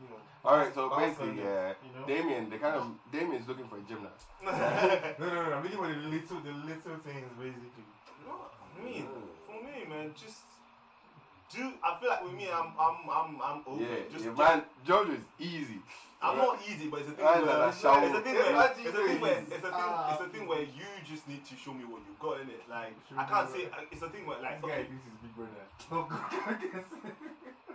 [0.00, 0.16] you know.
[0.44, 2.06] All right, so basically, on yeah, You know?
[2.06, 4.26] Damian, the kind of Damian's looking for a gymnast.
[4.44, 5.56] no, no, no, no.
[5.56, 7.86] I'm looking for the little, the little things, basically.
[8.26, 9.06] No, I mean,
[9.46, 10.42] for me, man, just
[11.54, 11.70] do.
[11.84, 13.82] I feel like with me, I'm, I'm, I'm, I'm over.
[13.82, 15.78] Yeah, just yeah, man, Jojo is easy.
[16.22, 17.24] I'm not easy, but it's a thing.
[17.24, 18.06] Where, like a shower.
[18.06, 19.48] it's a thing where, Imagine it's a thing where, this.
[19.48, 20.12] it's a thing, Ah.
[20.14, 22.62] it's a thing where you just need to show me what you got in it.
[22.70, 23.68] Like Show I can't me say.
[23.90, 24.86] It's a thing where, like, This guy okay.
[24.86, 25.66] thinks he's big brother.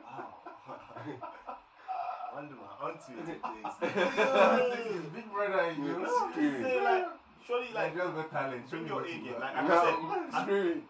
[2.38, 6.00] Under my auntie is big brother, you know.
[6.00, 7.06] No, say like,
[7.46, 8.70] surely Like, girls got talent.
[8.70, 9.34] Show me your A game.
[9.40, 10.82] Like, like I said,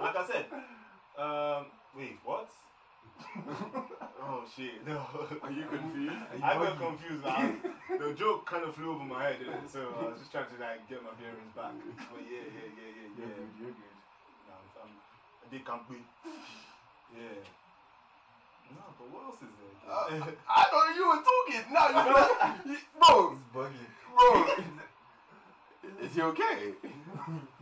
[0.00, 0.46] like I said.
[1.16, 2.50] Um, wait, what?
[4.20, 5.06] oh shit, no.
[5.42, 6.16] Are you confused?
[6.42, 7.24] I got confused.
[7.24, 7.62] Like,
[8.00, 9.70] the joke kind of flew over my head, didn't it?
[9.70, 11.72] so I was just trying to like get my bearings back.
[11.96, 13.36] But yeah, yeah, yeah, yeah, You're yeah.
[13.36, 13.96] good, you're good.
[14.48, 16.00] No, I'm, I did can't be.
[17.16, 17.61] Yeah.
[18.72, 19.74] No, but what else is there?
[19.86, 21.64] Uh, I thought you were talking.
[21.72, 22.12] Now you know,
[22.98, 23.86] bro, It's buggy.
[24.16, 24.28] bro.
[26.02, 26.72] Is he okay?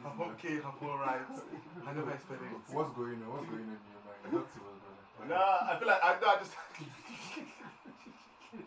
[0.05, 0.57] I'm okay.
[0.65, 1.21] I'm alright.
[1.87, 2.75] I never expected it.
[2.75, 3.29] What's going on?
[3.33, 4.33] What's going on in your mind?
[4.33, 5.29] Let's see what's going on.
[5.29, 6.55] Nah, I feel like I, no, I just.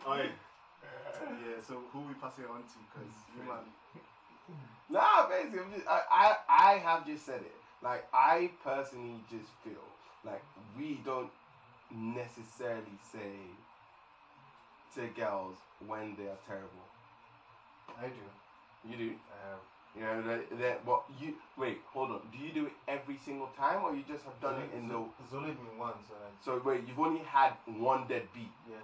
[0.06, 0.30] Alright.
[0.30, 1.60] Yeah.
[1.66, 2.78] So who we passing on to?
[2.94, 3.64] Cause you man.
[4.90, 7.54] Nah, basically, I'm just, I, I, I have just said it.
[7.82, 9.82] Like, I personally just feel
[10.24, 10.42] like
[10.78, 11.30] we don't
[11.94, 13.36] necessarily say
[14.94, 16.86] to girls when they are terrible.
[18.00, 18.90] I do.
[18.90, 19.14] You do.
[19.30, 19.58] I have.
[19.96, 22.20] You know that, that what you wait, hold on.
[22.32, 24.98] Do you do it every single time or you just have done it in the
[25.24, 28.50] It's only been once, so so wait, you've only had one dead beat.
[28.68, 28.76] yeah.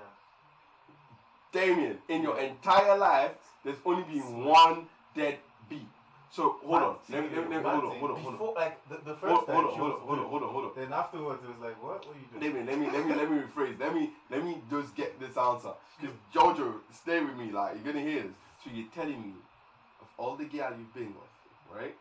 [1.53, 3.33] Damian, in your entire life,
[3.65, 5.89] there's only been one dead beat.
[6.33, 6.97] So hold on.
[7.09, 8.33] Let me, let me, let me hold on, hold on, hold on.
[8.33, 10.49] Before, like, the, the first Hold, time hold on, hold on, hold on, hold on,
[10.51, 10.71] hold on.
[10.77, 12.07] Then afterwards, it was like, what?
[12.07, 12.53] What are you doing?
[12.53, 13.81] Damian, let me let me let me rephrase.
[13.81, 15.73] Let me let me just get this answer.
[16.01, 18.33] Because Jojo, stay with me, like you're gonna hear this.
[18.65, 19.35] So you're telling me
[20.01, 21.95] of all the girls you've been with, right?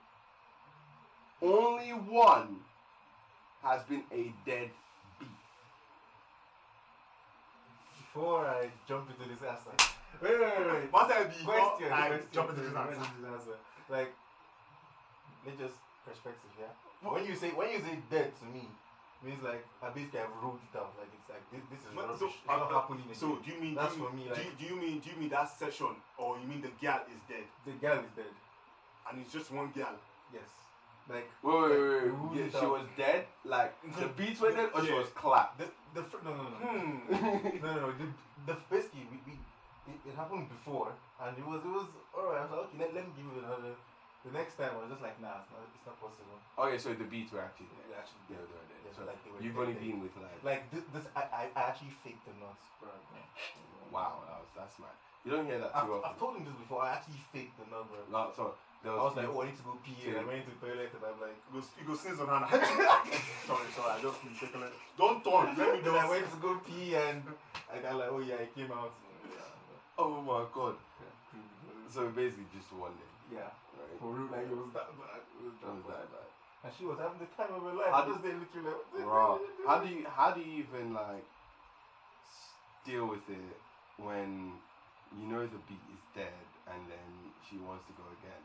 [1.41, 2.57] Only one
[3.63, 4.69] has been a dead
[5.19, 5.27] beat.
[7.97, 9.71] Before I jump into this answer.
[10.21, 10.93] Wait, wait, wait, wait.
[10.93, 13.55] Once I be Question, I question, jump into this answer.
[13.89, 14.05] This answer.
[14.05, 14.11] Like,
[15.45, 15.75] let's just
[16.05, 16.73] perspective, yeah.
[17.09, 18.67] When you say when you say dead to me,
[19.23, 20.91] means like I basically have ruled it out.
[20.99, 22.19] Like it's like this, this is But rubbish.
[22.19, 23.03] so, it's not uh, happening.
[23.13, 25.09] So do you mean That's do you, for me, do, you, do you mean do
[25.11, 28.33] you mean that session or you mean the girl is dead the girl is dead.
[29.09, 29.95] and it's just one girl?
[30.33, 30.49] Yes.
[31.09, 32.51] Like Wait, wait, wait, wait.
[32.53, 33.25] Yeah, she was dead.
[33.43, 35.57] Like the beats were dead, or she was clapped.
[35.57, 37.63] the the fir- no no no no Hmm.
[37.63, 37.93] no no.
[37.99, 39.33] The, the basically we, we
[39.91, 42.39] it, it happened before and it was it was alright.
[42.39, 43.75] I was like okay let, let me give it another.
[44.27, 46.37] The next time I was just like nah it's not it's not possible.
[46.59, 47.87] okay, so the beats were actually dead.
[47.87, 48.81] were actually Yeah, they were dead.
[48.83, 50.39] Yeah, So like they were you've only been with like.
[50.43, 52.91] Like this, this I, I actually faked the nuts, bro.
[53.91, 54.93] Wow, that was that's mad.
[55.25, 56.83] You don't hear that I've, too I've told him this before.
[56.83, 57.99] I actually faked the number.
[58.07, 60.07] No, so there I was, was like, oh, I need to go pee.
[60.07, 62.31] And I went to the toilet and I'm like, You go, you go sneeze on
[62.31, 62.47] her.
[63.49, 64.73] sorry, sorry, I just been taking it.
[64.95, 65.51] Don't turn.
[65.59, 67.23] Let me I went to go pee and
[67.67, 68.95] I got like, oh yeah, I came out.
[69.99, 70.79] oh my god.
[71.89, 73.97] So basically, just one day, Yeah, right?
[73.97, 75.25] for real, like it was that bad.
[75.25, 76.21] It was That was that that bad.
[76.21, 76.29] bad.
[76.61, 77.89] And she was having the time of her life.
[77.89, 81.25] How does did literally like, Bro, how do you how do you even like
[82.85, 83.57] deal with it
[83.97, 84.59] when
[85.17, 87.07] you know the beat is dead and then
[87.49, 88.43] she wants to go again?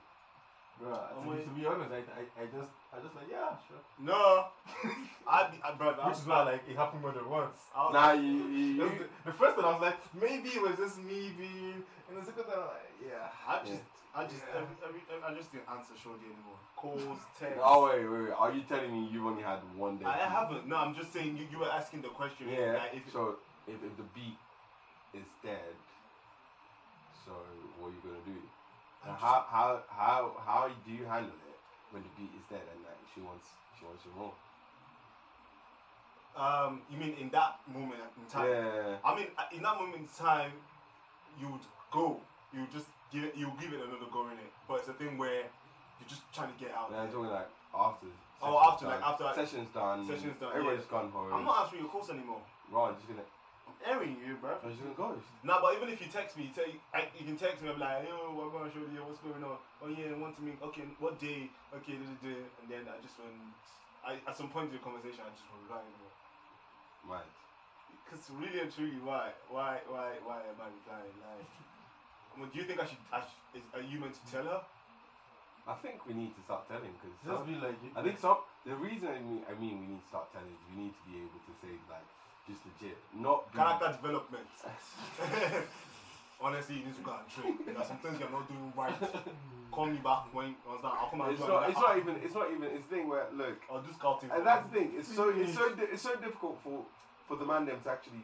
[0.80, 3.78] Bro, to, be, to be honest, I, I, I just, I just like, yeah, sure.
[4.02, 4.46] No.
[5.28, 7.56] I, I, bro, Which is why like it happened more than once.
[7.74, 10.76] I Nah, like, you, you, the, the first one I was like, maybe it was
[10.76, 11.78] just me being,
[12.10, 13.30] and the second time I'm like, yeah.
[13.46, 16.58] I just, I just, every, every, I just didn't answer Shorty anymore.
[16.76, 17.02] Calls,
[17.40, 17.62] texts.
[17.62, 18.34] oh wait, wait, wait.
[18.37, 20.06] Are you telling me you've only had one day?
[20.06, 20.66] I haven't.
[20.66, 22.50] No, I'm just saying you, you were asking the question.
[22.50, 22.82] Yeah.
[22.82, 24.37] Like, if, so if, if the beat
[25.14, 25.74] is dead,
[27.24, 27.32] so
[27.78, 28.37] what are you gonna do?
[29.05, 31.59] How how how how do you handle it
[31.93, 33.47] when the beat is dead and like she wants
[33.79, 34.33] she wants you more?
[36.35, 38.49] Um, you mean in that moment in time?
[38.49, 38.97] Yeah.
[39.05, 40.51] I mean, uh, in that moment in time,
[41.38, 41.62] you would
[41.93, 42.19] go.
[42.53, 43.37] You would just give it.
[43.37, 44.51] You give it another go in it.
[44.67, 46.90] But it's a thing where you're just trying to get out.
[46.90, 48.07] And I'm talking like after.
[48.43, 49.09] Oh, after, like, done.
[49.09, 50.07] after, like- session's done.
[50.07, 50.90] Session's done, Everyone's yeah.
[50.90, 51.33] gone home.
[51.33, 52.43] I'm not answering your calls anymore.
[52.69, 53.25] Right, I'm just gonna.
[53.66, 54.61] I'm airing you, bro.
[54.61, 55.16] I'm just gonna.
[55.42, 57.68] No, but even if you text me, you, tell, I, you can text me.
[57.72, 58.92] I'm like, yo, what going on, Shorty?
[58.92, 59.57] Yo, what's going on?
[59.81, 60.61] Oh yeah, I want to meet.
[60.61, 61.48] Okay, what day?
[61.72, 62.35] Okay, da, da, da.
[62.61, 63.33] and then I just when
[64.05, 66.14] I at some point in the conversation, I just reply anymore.
[67.09, 67.29] Mad.
[68.05, 71.16] Because really and truly, why, why, why, why am I replying?
[71.24, 73.00] Like, I mean, do you think I should?
[73.12, 74.61] I should is, are you meant to tell her?
[75.64, 78.44] I think we need to start telling because Just be like, I think some.
[78.68, 81.05] The reason I mean, I mean we need to start telling is we need to
[81.09, 82.05] be able to say like
[82.48, 84.46] just legit, not be, Character development.
[86.40, 87.59] Honestly, you need to go and train.
[87.64, 88.94] There are some things you're not doing right.
[89.70, 90.94] Call me back when understand.
[91.00, 91.70] I'll come and It's not.
[91.70, 92.14] It's not even.
[92.22, 92.64] It's not even.
[92.64, 94.30] It's the thing where look, I'll do scouting.
[94.30, 94.68] and that's you.
[94.68, 94.88] the thing.
[94.98, 95.30] It's so.
[95.30, 95.74] It's so.
[95.74, 96.85] di- It's so difficult for
[97.26, 98.22] for the man them to actually.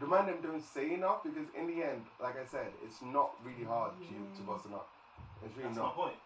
[0.00, 3.36] The man them don't say enough because in the end, like I said, it's not
[3.44, 4.88] really hard to to bust up.
[5.44, 5.96] It's really That's not.
[5.96, 6.18] my point.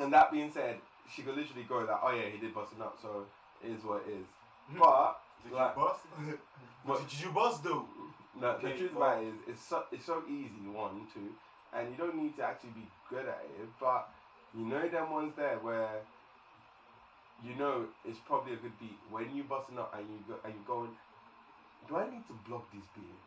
[0.00, 0.78] And that being said,
[1.12, 3.26] she could literally go like, oh yeah, he did bust it up, so
[3.62, 4.26] it is what it is.
[4.72, 4.80] Mhm.
[4.80, 6.00] But Did like, you bust?
[6.86, 7.86] but Did you bust though?
[8.40, 11.30] no, Okay, the truth well- about it is, it's so it's so easy one, two,
[11.76, 13.68] and you don't need to actually be good at it.
[13.80, 14.08] But
[14.56, 16.00] you know them ones there where
[17.44, 20.54] you know it's probably a good beat when you busting up and you go and
[20.54, 20.90] you going,
[21.88, 23.20] do I need to block this beat?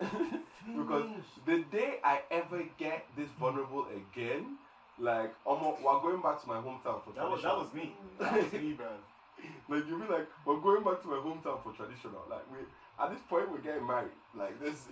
[0.76, 1.06] because
[1.46, 4.56] the day I ever get this vulnerable again,
[4.98, 7.94] like I'm we're going back to my hometown for That was that was me.
[8.18, 8.86] That was me, bro.
[9.68, 12.20] Like you mean like we're going back to my hometown for traditional.
[12.28, 12.58] Like we
[13.00, 14.12] at this point we're getting married.
[14.36, 14.90] Like this,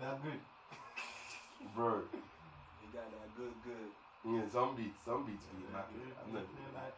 [0.00, 0.40] They're good.
[1.76, 2.00] bro.
[2.00, 3.90] You got that good, good.
[4.20, 6.12] Yeah, some beats, some beats be immaculate.
[6.20, 6.92] I'm not gonna lie.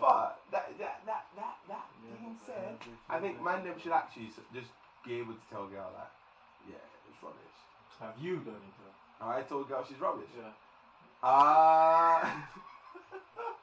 [0.00, 2.76] But that that that that that being said,
[3.08, 4.68] I think man them should actually just
[5.04, 6.12] be able to tell girl that,
[6.68, 7.56] yeah, it's rubbish.
[8.00, 8.74] Have you done it?
[8.76, 9.26] though?
[9.26, 10.28] I told girl she's rubbish.
[10.36, 10.52] Yeah.
[11.22, 12.48] Ah.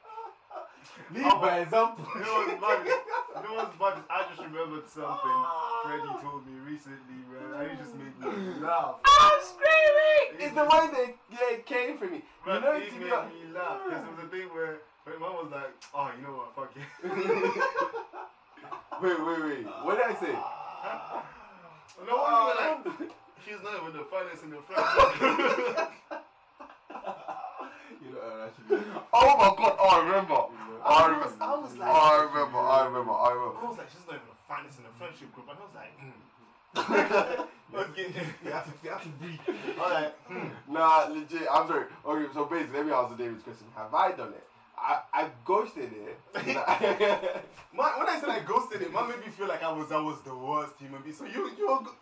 [1.13, 2.05] Lead Oh, by example.
[2.15, 2.85] You know what's bad?
[2.85, 3.93] You know what's bad?
[3.97, 5.81] is I just remembered something ah.
[5.83, 7.53] Freddie told me recently, man.
[7.59, 8.25] And it just made me
[8.63, 8.95] ah, laugh.
[9.03, 10.27] I'm screaming!
[10.39, 12.21] It's the way that yeah, came from me.
[12.45, 15.15] Man, you know, it made like, me laugh because it was a thing where my
[15.19, 16.55] mom was like, "Oh, you know what?
[16.55, 16.81] Fuck it."
[19.03, 19.65] wait, wait, wait.
[19.83, 20.35] What did I say?
[22.07, 22.77] no one was like,
[23.45, 24.83] "She's not even the finest in the friend."
[28.05, 28.83] you know, actually.
[29.13, 29.75] Oh my god!
[29.79, 30.39] Oh, I remember.
[30.83, 31.33] I I remember.
[31.39, 32.59] I was like- I remember.
[32.59, 33.11] I remember.
[33.11, 35.63] I I was like, "She's not even the finest in the friendship group," and I
[35.63, 36.19] was like, "Hmm."
[37.75, 38.07] okay.
[38.43, 39.39] You have to, you have to breathe.
[39.47, 41.47] I was like, "Hmm." Nah, legit.
[41.51, 41.85] I'm sorry.
[42.05, 43.67] Okay, so basically, let me answer David's question.
[43.75, 44.43] Have I done it?
[44.77, 46.17] I I ghosted it.
[47.73, 49.99] Man, when I said I ghosted it, man made me feel like I was I
[49.99, 51.15] was the worst human being.
[51.15, 51.95] So you you're go-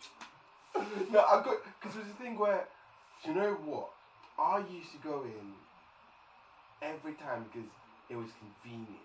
[1.12, 2.64] no, I got because there's a thing where,
[3.24, 3.90] you know what?
[4.38, 5.52] I used to go in
[6.82, 7.68] every time because
[8.10, 9.00] it was convenient.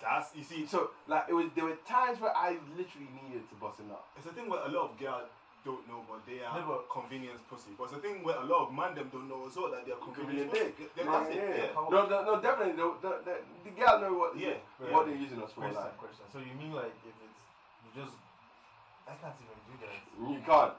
[0.00, 0.66] that's you see.
[0.66, 4.06] So like it was there were times where I literally needed to bust it up.
[4.16, 5.28] It's a thing where a lot of girls
[5.64, 7.70] don't know, but they are No, but- convenience pussy.
[7.78, 9.86] But it's a thing where a lot of man them don't know as well that
[9.86, 10.74] they are convenience pussy.
[10.74, 10.94] dick.
[10.96, 11.36] Then Yeah, that's it.
[11.38, 11.70] yeah.
[11.70, 11.86] Yeah.
[11.94, 12.74] No, no, no, definitely.
[12.74, 14.58] The, the, the, the girl know what Yeah,
[14.90, 15.14] what yeah.
[15.14, 15.62] they're using us for.
[15.62, 16.24] Question, Like question.
[16.34, 17.42] So you mean like if it's
[17.86, 18.14] you just
[19.06, 19.94] I can't even do that.
[20.34, 20.74] you can't.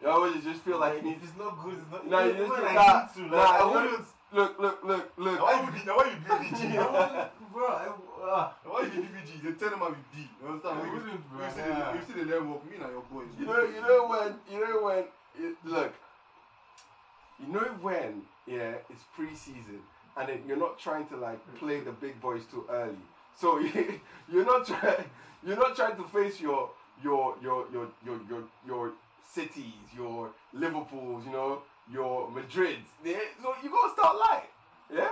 [0.00, 2.08] You always just feel like you if it's not good, it's not.
[2.08, 3.22] No, you even just when nah, I need to.
[3.28, 4.06] Like, nah, I you- wouldn't.
[4.34, 5.38] Look, look, look, look.
[5.38, 6.70] Now why you be now why you BBG?
[6.70, 7.66] I Now bro.
[7.68, 7.86] I,
[8.28, 9.44] uh, why you be BBG?
[9.44, 10.28] They tell them I be B.
[10.42, 10.80] You understand?
[10.80, 13.28] I We we see the we see the level of me and your boys.
[13.38, 15.04] You know, you know when, you know when.
[15.38, 15.94] It, look,
[17.40, 19.80] you know when, yeah, it's pre-season,
[20.16, 23.04] and then you're not trying to like play the big boys too early.
[23.38, 23.58] So
[24.32, 25.04] you're not trying,
[25.46, 26.70] you're not trying to face your
[27.04, 28.92] your your your your your your
[29.32, 32.78] cities, your Liverpools, you know, your Madrid.
[33.04, 33.16] Yeah?
[33.42, 34.48] So you gotta start light,
[34.92, 35.08] yeah.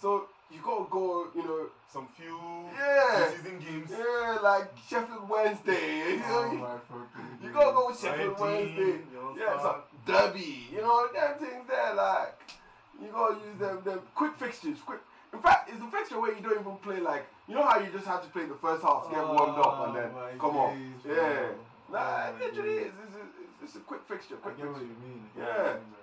[0.00, 2.38] So you gotta go, you know, some few
[2.76, 3.30] Yeah.
[3.30, 3.90] season games.
[3.90, 6.20] yeah, like Sheffield Wednesday.
[6.24, 6.78] Oh you know, Oh
[7.40, 8.82] my you gotta go with Sheffield Wednesday.
[8.82, 9.60] you Yeah, understand?
[9.62, 12.38] so Derby, you know, them things there, like,
[13.00, 15.00] you gotta use them, them quick fixtures, quick.
[15.32, 17.90] In fact, it's the fixture where you don't even play, like, you know how you
[17.90, 20.56] just have to play the first half get oh warmed up and then Oh, come
[20.56, 20.94] on.
[21.06, 21.48] Yeah.
[21.90, 22.92] Nah, Oh, it literally is.
[23.04, 25.24] It's, it's, it's a quick fixture, I quick get what you mean.
[25.36, 25.62] I get Yeah.
[25.62, 26.01] what you mean, bro.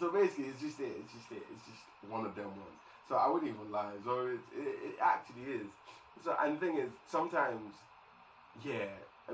[0.00, 0.96] So basically, it's just it.
[0.98, 1.44] It's just it.
[1.52, 2.80] It's just one of them ones.
[3.06, 3.92] So I wouldn't even lie.
[4.02, 5.66] So it, it, it actually is.
[6.24, 7.74] So and the thing is, sometimes,
[8.64, 8.88] yeah,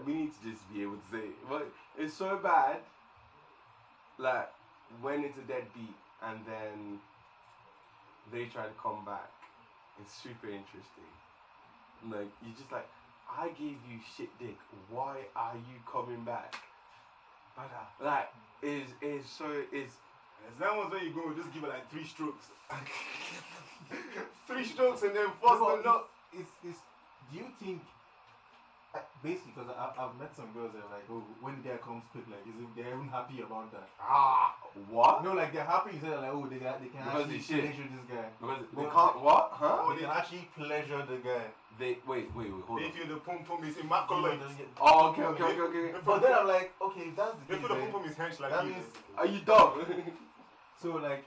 [0.04, 1.48] we need to just be able to say it.
[1.48, 2.78] But it's so bad,
[4.18, 4.50] like
[5.00, 6.98] when it's a deadbeat and then
[8.32, 9.30] they try to come back.
[10.00, 11.12] It's super interesting.
[12.10, 12.88] Like you're just like,
[13.30, 14.58] I gave you shit dick.
[14.90, 16.56] Why are you coming back?
[17.54, 17.70] Brother.
[18.00, 18.28] Uh, like,
[18.62, 19.90] is is so is
[20.44, 22.46] As that one's when you go, just give it like three strokes.
[24.46, 26.08] three strokes and then force But the nut.
[26.32, 26.78] It's, it's,
[27.32, 27.80] do you think,
[28.94, 31.76] uh, basically, because I've, I've met some girls that are like, oh, when the guy
[31.78, 33.88] comes quick, like, is it, they're even happy about that?
[34.00, 34.54] ah
[34.90, 35.24] what?
[35.24, 37.64] No, like, they're happy instead of like, oh, they, got, they can Because actually shit.
[37.64, 38.26] pleasure this guy.
[38.40, 39.44] Because they Well, can't what?
[39.52, 39.94] Oh, Huh?
[39.94, 41.44] they can actually pleasure the guy.
[41.78, 42.92] They wait wait wait hold They on.
[42.92, 44.40] feel the pum pum is immaculate.
[44.80, 45.98] Oh okay okay okay okay.
[46.06, 48.40] But then I'm like, okay, if that's the They feel the pum pum is hench
[48.40, 48.84] like that means-
[49.18, 49.84] Are you dumb?
[50.80, 51.24] so like,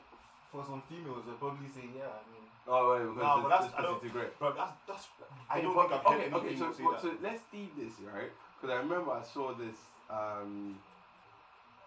[0.52, 3.70] for some females, they're probably saying, yeah, I mean, oh wait because No, but that's-
[3.72, 4.40] this I don't- great.
[4.40, 5.08] Bro, that's that's.
[5.50, 7.02] I don't think I've heard okay, any okay, so, female say but- that.
[7.02, 8.32] so let's deep this, right?
[8.56, 9.78] Because I remember I saw this,
[10.10, 10.78] um,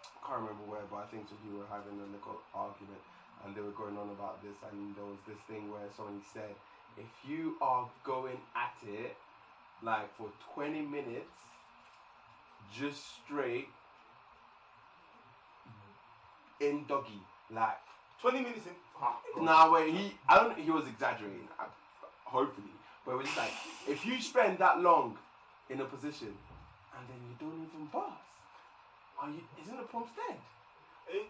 [0.03, 3.03] I can't remember where, but I think so you were having a little argument
[3.45, 6.55] and they were going on about this, and there was this thing where somebody said,
[6.97, 9.17] if you are going at it,
[9.83, 11.35] like for 20 minutes,
[12.73, 13.67] just straight,
[16.61, 17.19] in doggy,
[17.51, 17.77] like,
[18.21, 18.73] Twenty minutes in.
[19.35, 19.43] Bro.
[19.43, 19.93] Nah, wait.
[19.93, 20.57] He, I don't.
[20.57, 21.47] He was exaggerating.
[21.59, 21.65] uh,
[22.23, 22.71] Hopefully,
[23.05, 23.51] but it was just like
[23.87, 25.17] if you spend that long
[25.69, 26.29] in a position
[26.95, 28.13] and then you don't even bust,
[29.21, 29.41] are you?
[29.61, 30.37] Isn't the pump dead?
[31.11, 31.25] Eh,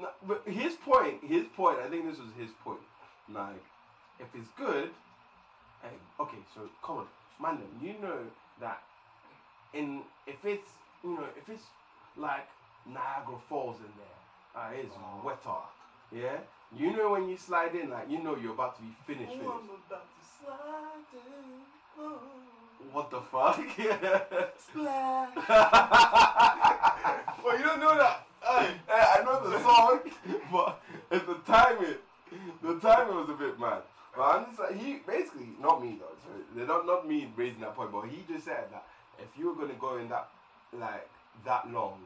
[0.00, 1.22] No, but his point.
[1.22, 1.78] His point.
[1.78, 2.80] I think this was his point.
[3.32, 3.62] Like,
[4.18, 4.90] if it's good,
[5.82, 6.38] hey, okay.
[6.52, 7.06] So come on,
[7.40, 7.62] man.
[7.80, 8.18] You know
[8.60, 8.82] that
[9.72, 10.70] in if it's
[11.04, 11.64] you know if it's
[12.16, 12.48] like
[12.86, 14.18] Niagara Falls in there,
[14.56, 15.62] uh, it's Oh, wetter.
[16.12, 16.38] Yeah,
[16.76, 19.32] you know when you slide in, like you know you're about to be finished.
[19.34, 19.50] Oh, finished.
[19.50, 21.60] I'm about to slide in.
[21.98, 22.20] Oh.
[22.92, 23.56] What the fuck?
[24.58, 25.34] Splash.
[27.44, 28.26] Well, you don't know that.
[28.42, 28.74] Hey.
[28.88, 30.00] I know the song,
[30.52, 31.94] but at the timing,
[32.62, 33.82] the timing was a bit mad.
[34.16, 36.14] But I'm just like he basically not me though.
[36.22, 38.84] So they're not not me raising that point, but he just said that
[39.18, 40.28] if you were gonna go in that
[40.72, 41.08] like
[41.44, 41.98] that long,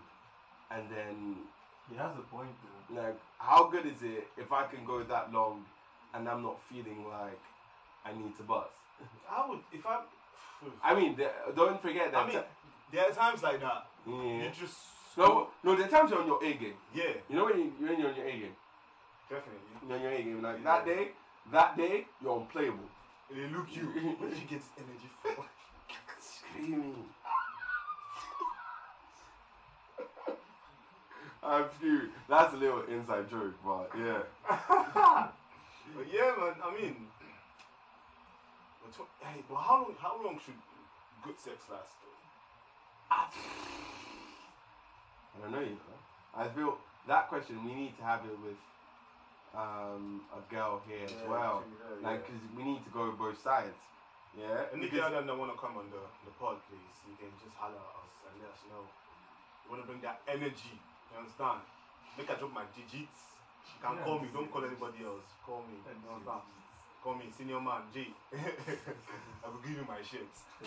[0.71, 1.37] and then
[1.91, 3.01] he has a point though.
[3.03, 5.65] like how good is it if I can go that long,
[6.15, 7.41] and I'm not feeling like
[8.05, 8.71] I need to bust.
[9.31, 10.01] I would if I.
[10.83, 12.25] I mean, the- don't forget that.
[12.25, 12.43] I mean,
[12.93, 13.87] there are times like that.
[14.07, 14.45] yeah.
[14.45, 14.77] You just.
[15.17, 16.75] No, no, there are times you're on your A game.
[16.95, 18.55] Yeah, You know when, you, when you're on your A game?
[19.29, 19.67] definitely.
[19.89, 20.43] You're on your A game.
[20.43, 21.09] Like that day,
[21.53, 22.87] that day, you're unplayable.
[23.29, 23.83] And they look you.
[24.19, 25.45] Where did you get this energy from?
[26.21, 27.05] Screaming.
[31.49, 32.09] I'm screaming.
[32.29, 34.23] That's a little inside joke, but yeah.
[35.97, 36.53] But yeah, man.
[36.63, 36.97] I mean,
[38.85, 39.95] but tw- hey, but how long?
[39.99, 40.55] How long should
[41.25, 41.97] good sex last?
[42.05, 42.13] Though?
[45.35, 45.99] I don't know, you know.
[46.37, 46.77] I feel
[47.09, 48.61] that question, we need to have it with
[49.57, 51.65] um, a girl here as well.
[52.03, 53.75] Like, because we need to go both sides.
[54.37, 54.69] Yeah?
[54.73, 57.57] Any Because- girl that want to come on the, the pod, please, you can just
[57.57, 58.85] holler at us and let us know.
[59.65, 60.77] You want to bring that energy,
[61.13, 61.61] you understand?
[62.17, 63.21] Make I drop my digits.
[63.75, 65.27] You can Yeah, call me, don't call anybody else.
[65.47, 66.43] Call me, you understand?
[67.03, 68.11] Call me, senior man, G.
[68.35, 70.27] I will give you my shit.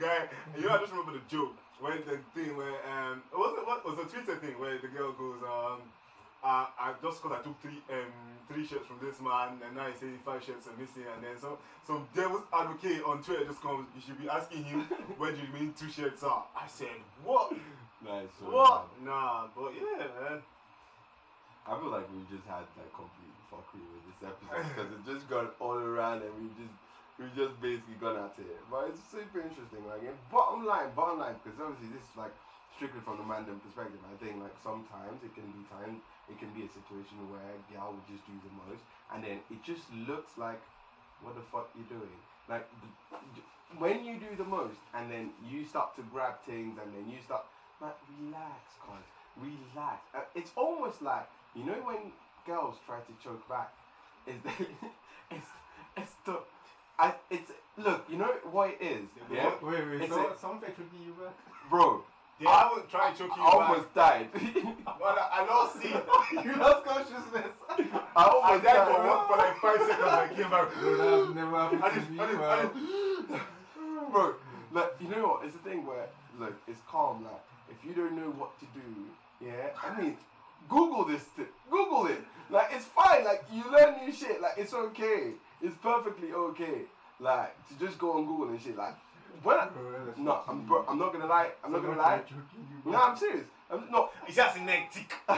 [0.00, 3.66] Guy, you know, I just remember the joke when the thing where, um, it wasn't
[3.66, 5.84] what was a Twitter thing where the girl goes, um,
[6.44, 8.12] uh, I just because I took three um
[8.46, 11.34] three shirts from this man and now he says five shirts are missing and then
[11.40, 14.80] some some devil's advocate on Twitter just comes you should be asking him
[15.18, 16.44] where the mean two shirts are.
[16.54, 17.52] I said what?
[18.04, 18.28] Nice.
[18.38, 18.88] so What?
[18.92, 19.06] bad.
[19.06, 20.42] Nah, but yeah, man.
[21.66, 25.26] I feel like we just had like complete fuckery with this episode because it just
[25.26, 26.74] got all around and we just
[27.18, 28.60] we just basically gone at it.
[28.70, 29.82] But it's super interesting.
[29.88, 32.30] Like, and bottom line, bottom line, because obviously this is like
[32.76, 33.98] strictly from the random perspective.
[34.04, 37.96] I think like sometimes it can be time, it can be a situation where gal
[37.96, 40.60] would just do the most, and then it just looks like,
[41.24, 42.20] what the fuck you doing?
[42.46, 42.88] Like the,
[43.80, 47.18] when you do the most, and then you start to grab things, and then you
[47.24, 47.42] start
[47.80, 49.02] like relax, guys.
[49.36, 50.00] relax.
[50.14, 52.12] Uh, it's almost like you know when
[52.46, 53.72] girls try to choke back,
[54.26, 54.54] is that
[55.30, 55.46] it's
[55.96, 56.38] it's the
[56.98, 60.70] I it's look you know what it is yeah Wait, wait, It's so, a- something
[60.74, 61.34] tricky you back?
[61.68, 62.02] bro
[62.40, 63.68] Yeah, I would try choking I you back.
[63.68, 64.28] almost died
[64.86, 65.88] But I, I lost see.
[66.44, 67.52] you lost consciousness.
[67.68, 67.84] I
[68.16, 70.08] I almost died for died one for like five seconds.
[70.08, 70.72] I came back.
[70.80, 74.34] Bro, never happened I to just, me, I just, I just, bro
[74.72, 76.06] like you know what it's the thing where
[76.40, 80.16] look it's calm like if you don't know what to do yeah I mean
[80.68, 84.74] Google this th- Google it like it's fine like you learn new shit like it's
[84.74, 86.82] okay it's perfectly okay
[87.20, 88.94] like to just go on Google and shit like
[89.42, 92.26] when I, bro, no, I'm bro, I'm not gonna lie I'm not gonna lie tried
[92.26, 92.98] choking you no.
[93.02, 95.12] I'm serious I'm no It's said as a neck tick.
[95.26, 95.36] bro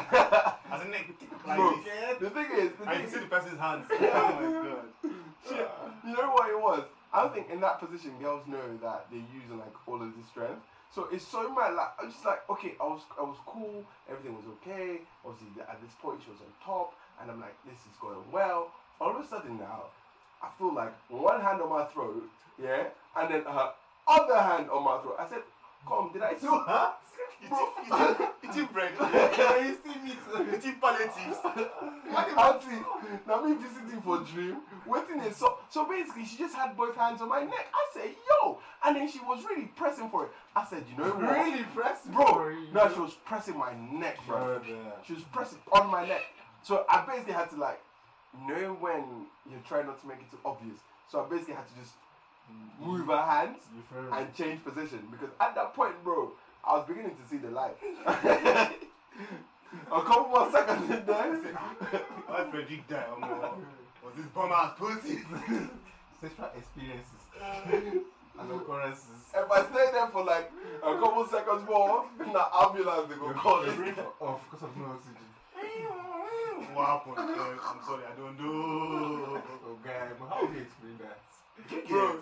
[0.70, 1.29] As a neck tick.
[1.47, 2.18] Like this.
[2.20, 3.87] the thing is the I thing can see the person's hands.
[3.91, 5.14] Oh my god.
[5.49, 5.70] Shit,
[6.05, 6.85] you know what it was?
[7.12, 10.26] I don't think in that position girls know that they're using like all of this
[10.26, 10.61] strength.
[10.95, 11.74] So it's so mad.
[11.74, 15.01] Like I'm just like, okay, I was I was cool, everything was okay.
[15.24, 18.72] Obviously at this point she was on top, and I'm like, this is going well.
[19.01, 19.84] All of a sudden now,
[20.43, 22.28] I feel like one hand on my throat,
[22.61, 23.72] yeah, and then her
[24.09, 25.16] other hand on my throat.
[25.18, 25.43] I said,
[25.86, 26.64] come, did I do Two
[27.47, 28.16] hands?
[28.43, 28.93] Eating, eating bread.
[29.68, 30.57] You see me too.
[30.57, 31.39] eating palliatives.
[32.36, 32.84] Auntie,
[33.26, 37.20] now me visiting for dream, waiting in so so basically she just had both hands
[37.20, 37.66] on my neck.
[37.74, 40.30] I said, yo, and then she was really pressing for it.
[40.57, 41.22] I said, you know what?
[41.22, 44.61] Really pressing Bro, no, she was pressing my neck, bro.
[45.07, 46.22] She was pressing on my neck.
[46.62, 47.80] So I basically had to like
[48.47, 49.05] know when
[49.51, 50.78] you're trying not to make it too obvious.
[51.11, 51.95] So I basically had to just
[52.80, 53.59] move her hands
[54.12, 56.32] and change position because at that point, bro,
[56.69, 57.77] I was beginning to see the light.
[59.91, 61.35] A couple more seconds in there.
[62.27, 63.07] Why Fredrick died?
[63.11, 63.57] Oh, no.
[64.05, 65.19] Was this bum ass pussy?
[66.21, 67.23] Sexual experiences
[68.39, 69.33] and occurrences.
[69.35, 70.51] If I stay there for like
[70.83, 73.77] a couple seconds more, the ambulance they go call Your it.
[73.77, 75.25] brain off oh, because of no oxygen.
[76.75, 77.16] what happened?
[77.19, 79.41] I'm sorry, I don't know.
[79.64, 81.19] Oh, guy, but how would you explain that?
[81.88, 82.20] Bro,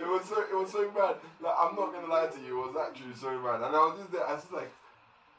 [0.00, 1.16] it was so it was so bad.
[1.40, 3.56] Like I'm not gonna lie to you, it was actually so bad.
[3.66, 4.70] And I was just there, I was just like,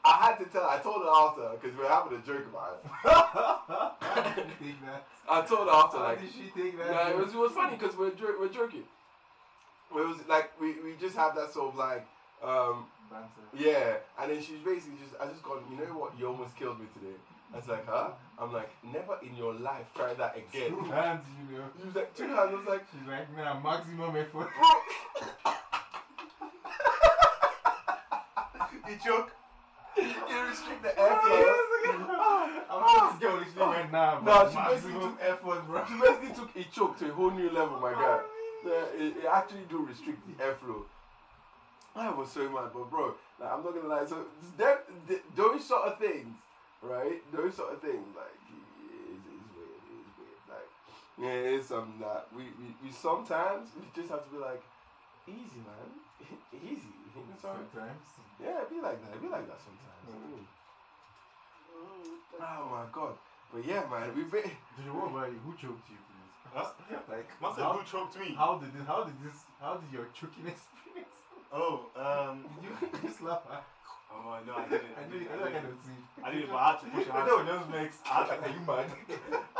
[0.04, 0.64] I had to tell.
[0.68, 2.90] I told her after because we were having a joke about it.
[3.08, 5.06] How did she take that?
[5.28, 6.90] I told her after How like, did she think that?
[6.90, 8.84] yeah, it was it was funny because we're jo- we're joking.
[9.90, 12.06] It was like we, we just have that sort of like
[12.42, 13.48] um Banter.
[13.56, 15.64] yeah, and then she's basically just I just gone.
[15.70, 16.12] You know what?
[16.18, 17.16] You almost killed me today.
[17.52, 18.10] I was like, huh?
[18.38, 20.70] I'm like, never in your life try that again.
[20.70, 21.64] Two hands, you know.
[21.78, 22.50] She was like, two hands.
[22.52, 24.32] I was like, She's like, nah, maximum effort.
[24.32, 24.44] bro.
[28.88, 29.30] He choke.
[29.98, 32.06] you restrict the oh, airflow.
[32.08, 32.38] Ah.
[32.70, 35.84] I'm not this girl literally went nah, No, she basically effort, bro.
[35.86, 38.20] She basically took a choke to a whole new level, my guy.
[38.64, 40.84] Yeah, it, it actually do restrict the airflow.
[41.94, 44.06] I was so mad, but bro, like, I'm not gonna lie.
[44.06, 44.24] So
[44.56, 46.28] there, th- those sort of things,
[46.82, 47.18] right?
[47.32, 48.38] Those sort of things, like,
[49.10, 49.82] it's, it's weird.
[49.90, 50.42] It's weird.
[50.48, 50.70] Like,
[51.18, 54.62] yeah, it's something that we, we, we sometimes we just have to be like,
[55.26, 55.88] easy, man,
[56.54, 56.94] easy.
[57.42, 57.58] Sorry.
[57.74, 58.06] Sometimes.
[58.42, 59.20] Yeah, be like that.
[59.20, 60.06] Be like that sometimes.
[60.06, 60.46] Mm.
[62.40, 63.14] Oh my god.
[63.52, 64.42] But yeah, man, we been.
[64.76, 65.38] Did you what about you?
[65.44, 66.34] Who choked you, please?
[66.54, 66.70] Huh?
[67.10, 68.34] Like, Man said, how, who choked me?
[68.36, 68.86] how did this?
[68.86, 69.38] How did this?
[69.60, 71.16] How did your choking experience?
[71.52, 72.44] Oh, um.
[72.60, 73.42] Did you just laugh?
[73.50, 73.64] at-
[74.10, 74.94] Oh, no, I didn't.
[74.96, 75.28] I I didn't.
[75.28, 75.62] I I know I didn't.
[75.62, 76.00] kind of see.
[76.24, 77.28] I didn't, but I had to push her I hands.
[77.28, 77.44] know.
[77.44, 77.96] Just makes.
[78.08, 78.88] Are you mad?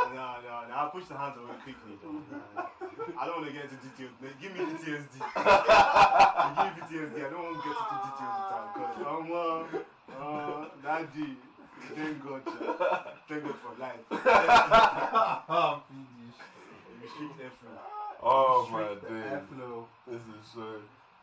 [0.08, 0.74] No, no, no.
[0.74, 1.94] I pushed the hands away quickly.
[2.02, 2.18] Though.
[3.20, 4.14] I don't want to get into details.
[4.40, 5.14] Give me PTSD.
[5.18, 7.16] Give me PTSD.
[7.18, 8.68] I don't want to get into details this time.
[8.74, 11.36] Because, um, uh, uh, daddy,
[11.94, 12.42] thank God.
[12.44, 13.04] child.
[13.28, 14.04] Thank God for life.
[15.48, 16.42] I'm finished.
[17.02, 17.78] Restrict everything.
[18.22, 19.24] Oh my Restrict the days.
[19.30, 19.76] airflow.
[20.08, 20.66] This is so.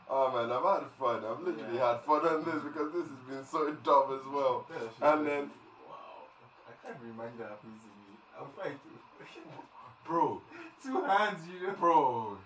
[0.09, 1.23] Oh man, I've had fun.
[1.25, 1.93] I've literally Yeah.
[1.93, 4.65] had fun on this because this has been so dumb as well.
[4.69, 5.51] Yeah, And then,
[5.87, 6.29] wow,
[6.69, 8.17] I can't remember that happens to me.
[8.39, 8.99] I'm fine too.
[10.07, 10.41] bro,
[10.83, 11.73] Two hands, you know.
[11.73, 12.37] bro,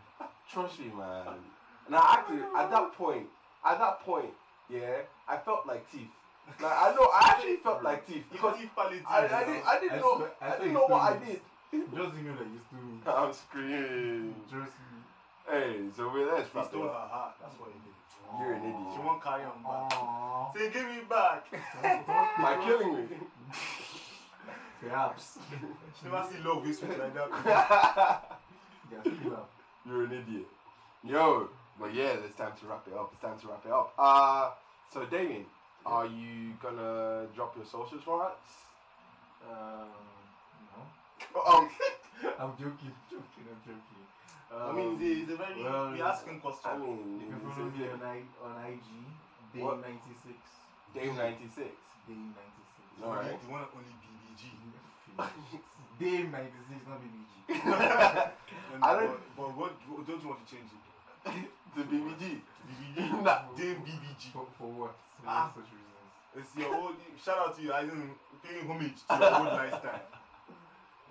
[0.51, 1.26] trust me, man.
[1.89, 3.28] Now, oh actually, at that point,
[3.66, 4.30] at that point,
[4.70, 6.07] yeah, I felt like teeth.
[6.62, 9.05] Like I know, I actually felt like teeth because Because if palliative.
[9.10, 11.41] I, I didn't, I didn't I know, swear- I I didn't know what I did.
[11.72, 12.99] Just you know that you still me.
[13.05, 14.36] I'm screaming.
[14.49, 14.89] Trust me.
[15.50, 17.34] Hey, so we let's He stole her heart.
[17.41, 17.95] That's what he did.
[18.39, 18.93] You're an idiot.
[18.93, 19.89] She won't carry on back.
[19.97, 20.54] Aww.
[20.54, 21.45] Say, give me back.
[22.41, 23.08] By killing me.
[24.82, 25.39] Perhaps.
[25.50, 28.39] She never see love this week like that.
[28.91, 29.12] Yeah.
[29.86, 30.47] You're an idiot.
[31.04, 31.47] Yo,
[31.80, 33.12] but yeah, it's time to wrap it up.
[33.14, 33.93] It's time to wrap it up.
[34.00, 34.50] Uh,
[34.91, 35.45] so Damian,
[35.86, 38.32] are you gonna drop your socials for us?
[39.47, 39.89] Um,
[41.36, 41.41] no.
[41.41, 41.70] Um,
[42.39, 44.03] I'm joking, joking, I'm joking.
[44.51, 45.63] I mean, Um, it's a very.
[45.63, 49.61] well, we asking I mean, You can it's follow me a- on, I, on IG,
[49.61, 49.84] What?
[49.84, 50.36] Dame96.
[50.93, 51.70] Dame ninety six.
[52.09, 53.03] Dame96.
[53.05, 53.38] All right.
[53.41, 54.43] The one and only BBG.
[55.99, 57.34] Dame96, not BBG.
[58.74, 60.84] And I don't- But, but what, what don't you want to change it?
[61.76, 62.41] The BBG.
[62.67, 63.22] BBG.
[63.24, 63.41] Nah.
[63.55, 64.32] Dame BBG.
[64.34, 64.95] For, for what?
[65.22, 65.51] For Ah.
[65.53, 65.86] such reasons.
[66.36, 66.95] It's your old.
[67.24, 67.72] Shout out to you.
[67.74, 68.13] I didn't
[68.43, 70.01] paying homage to your old lifestyle.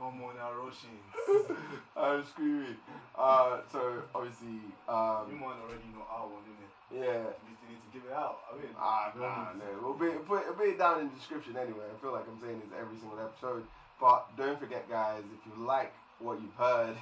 [0.01, 0.99] No more now rushing.
[1.97, 2.77] I'm screaming.
[3.17, 6.73] Uh, so obviously, You might already know our one, didn't it?
[6.95, 7.23] yeah.
[7.27, 8.39] You still need to give it out.
[8.51, 9.67] I mean, Ah, nah, no.
[9.83, 11.85] We'll be, put, be down in the description anyway.
[11.93, 13.65] I feel like I'm saying this every single episode.
[14.01, 16.95] But don't forget, guys, if you like what you've heard,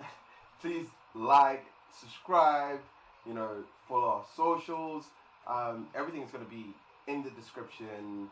[0.62, 1.66] please like,
[2.00, 2.80] subscribe,
[3.26, 5.04] you know, follow our socials.
[5.46, 6.72] Um, everything's going to be
[7.06, 8.30] in the description.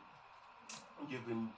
[1.11, 1.51] You've been,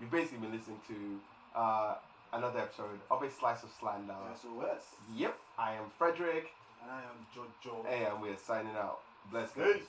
[0.00, 1.94] you've basically been listening to uh,
[2.32, 4.14] another episode of A Slice of Slander.
[4.34, 4.82] SOS.
[5.14, 6.46] Yep, I am Fredrick.
[6.82, 7.86] And I am Jojo.
[7.86, 9.00] Hey, and we're signing out.
[9.30, 9.82] Bless Peace.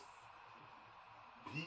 [1.54, 1.64] Peace.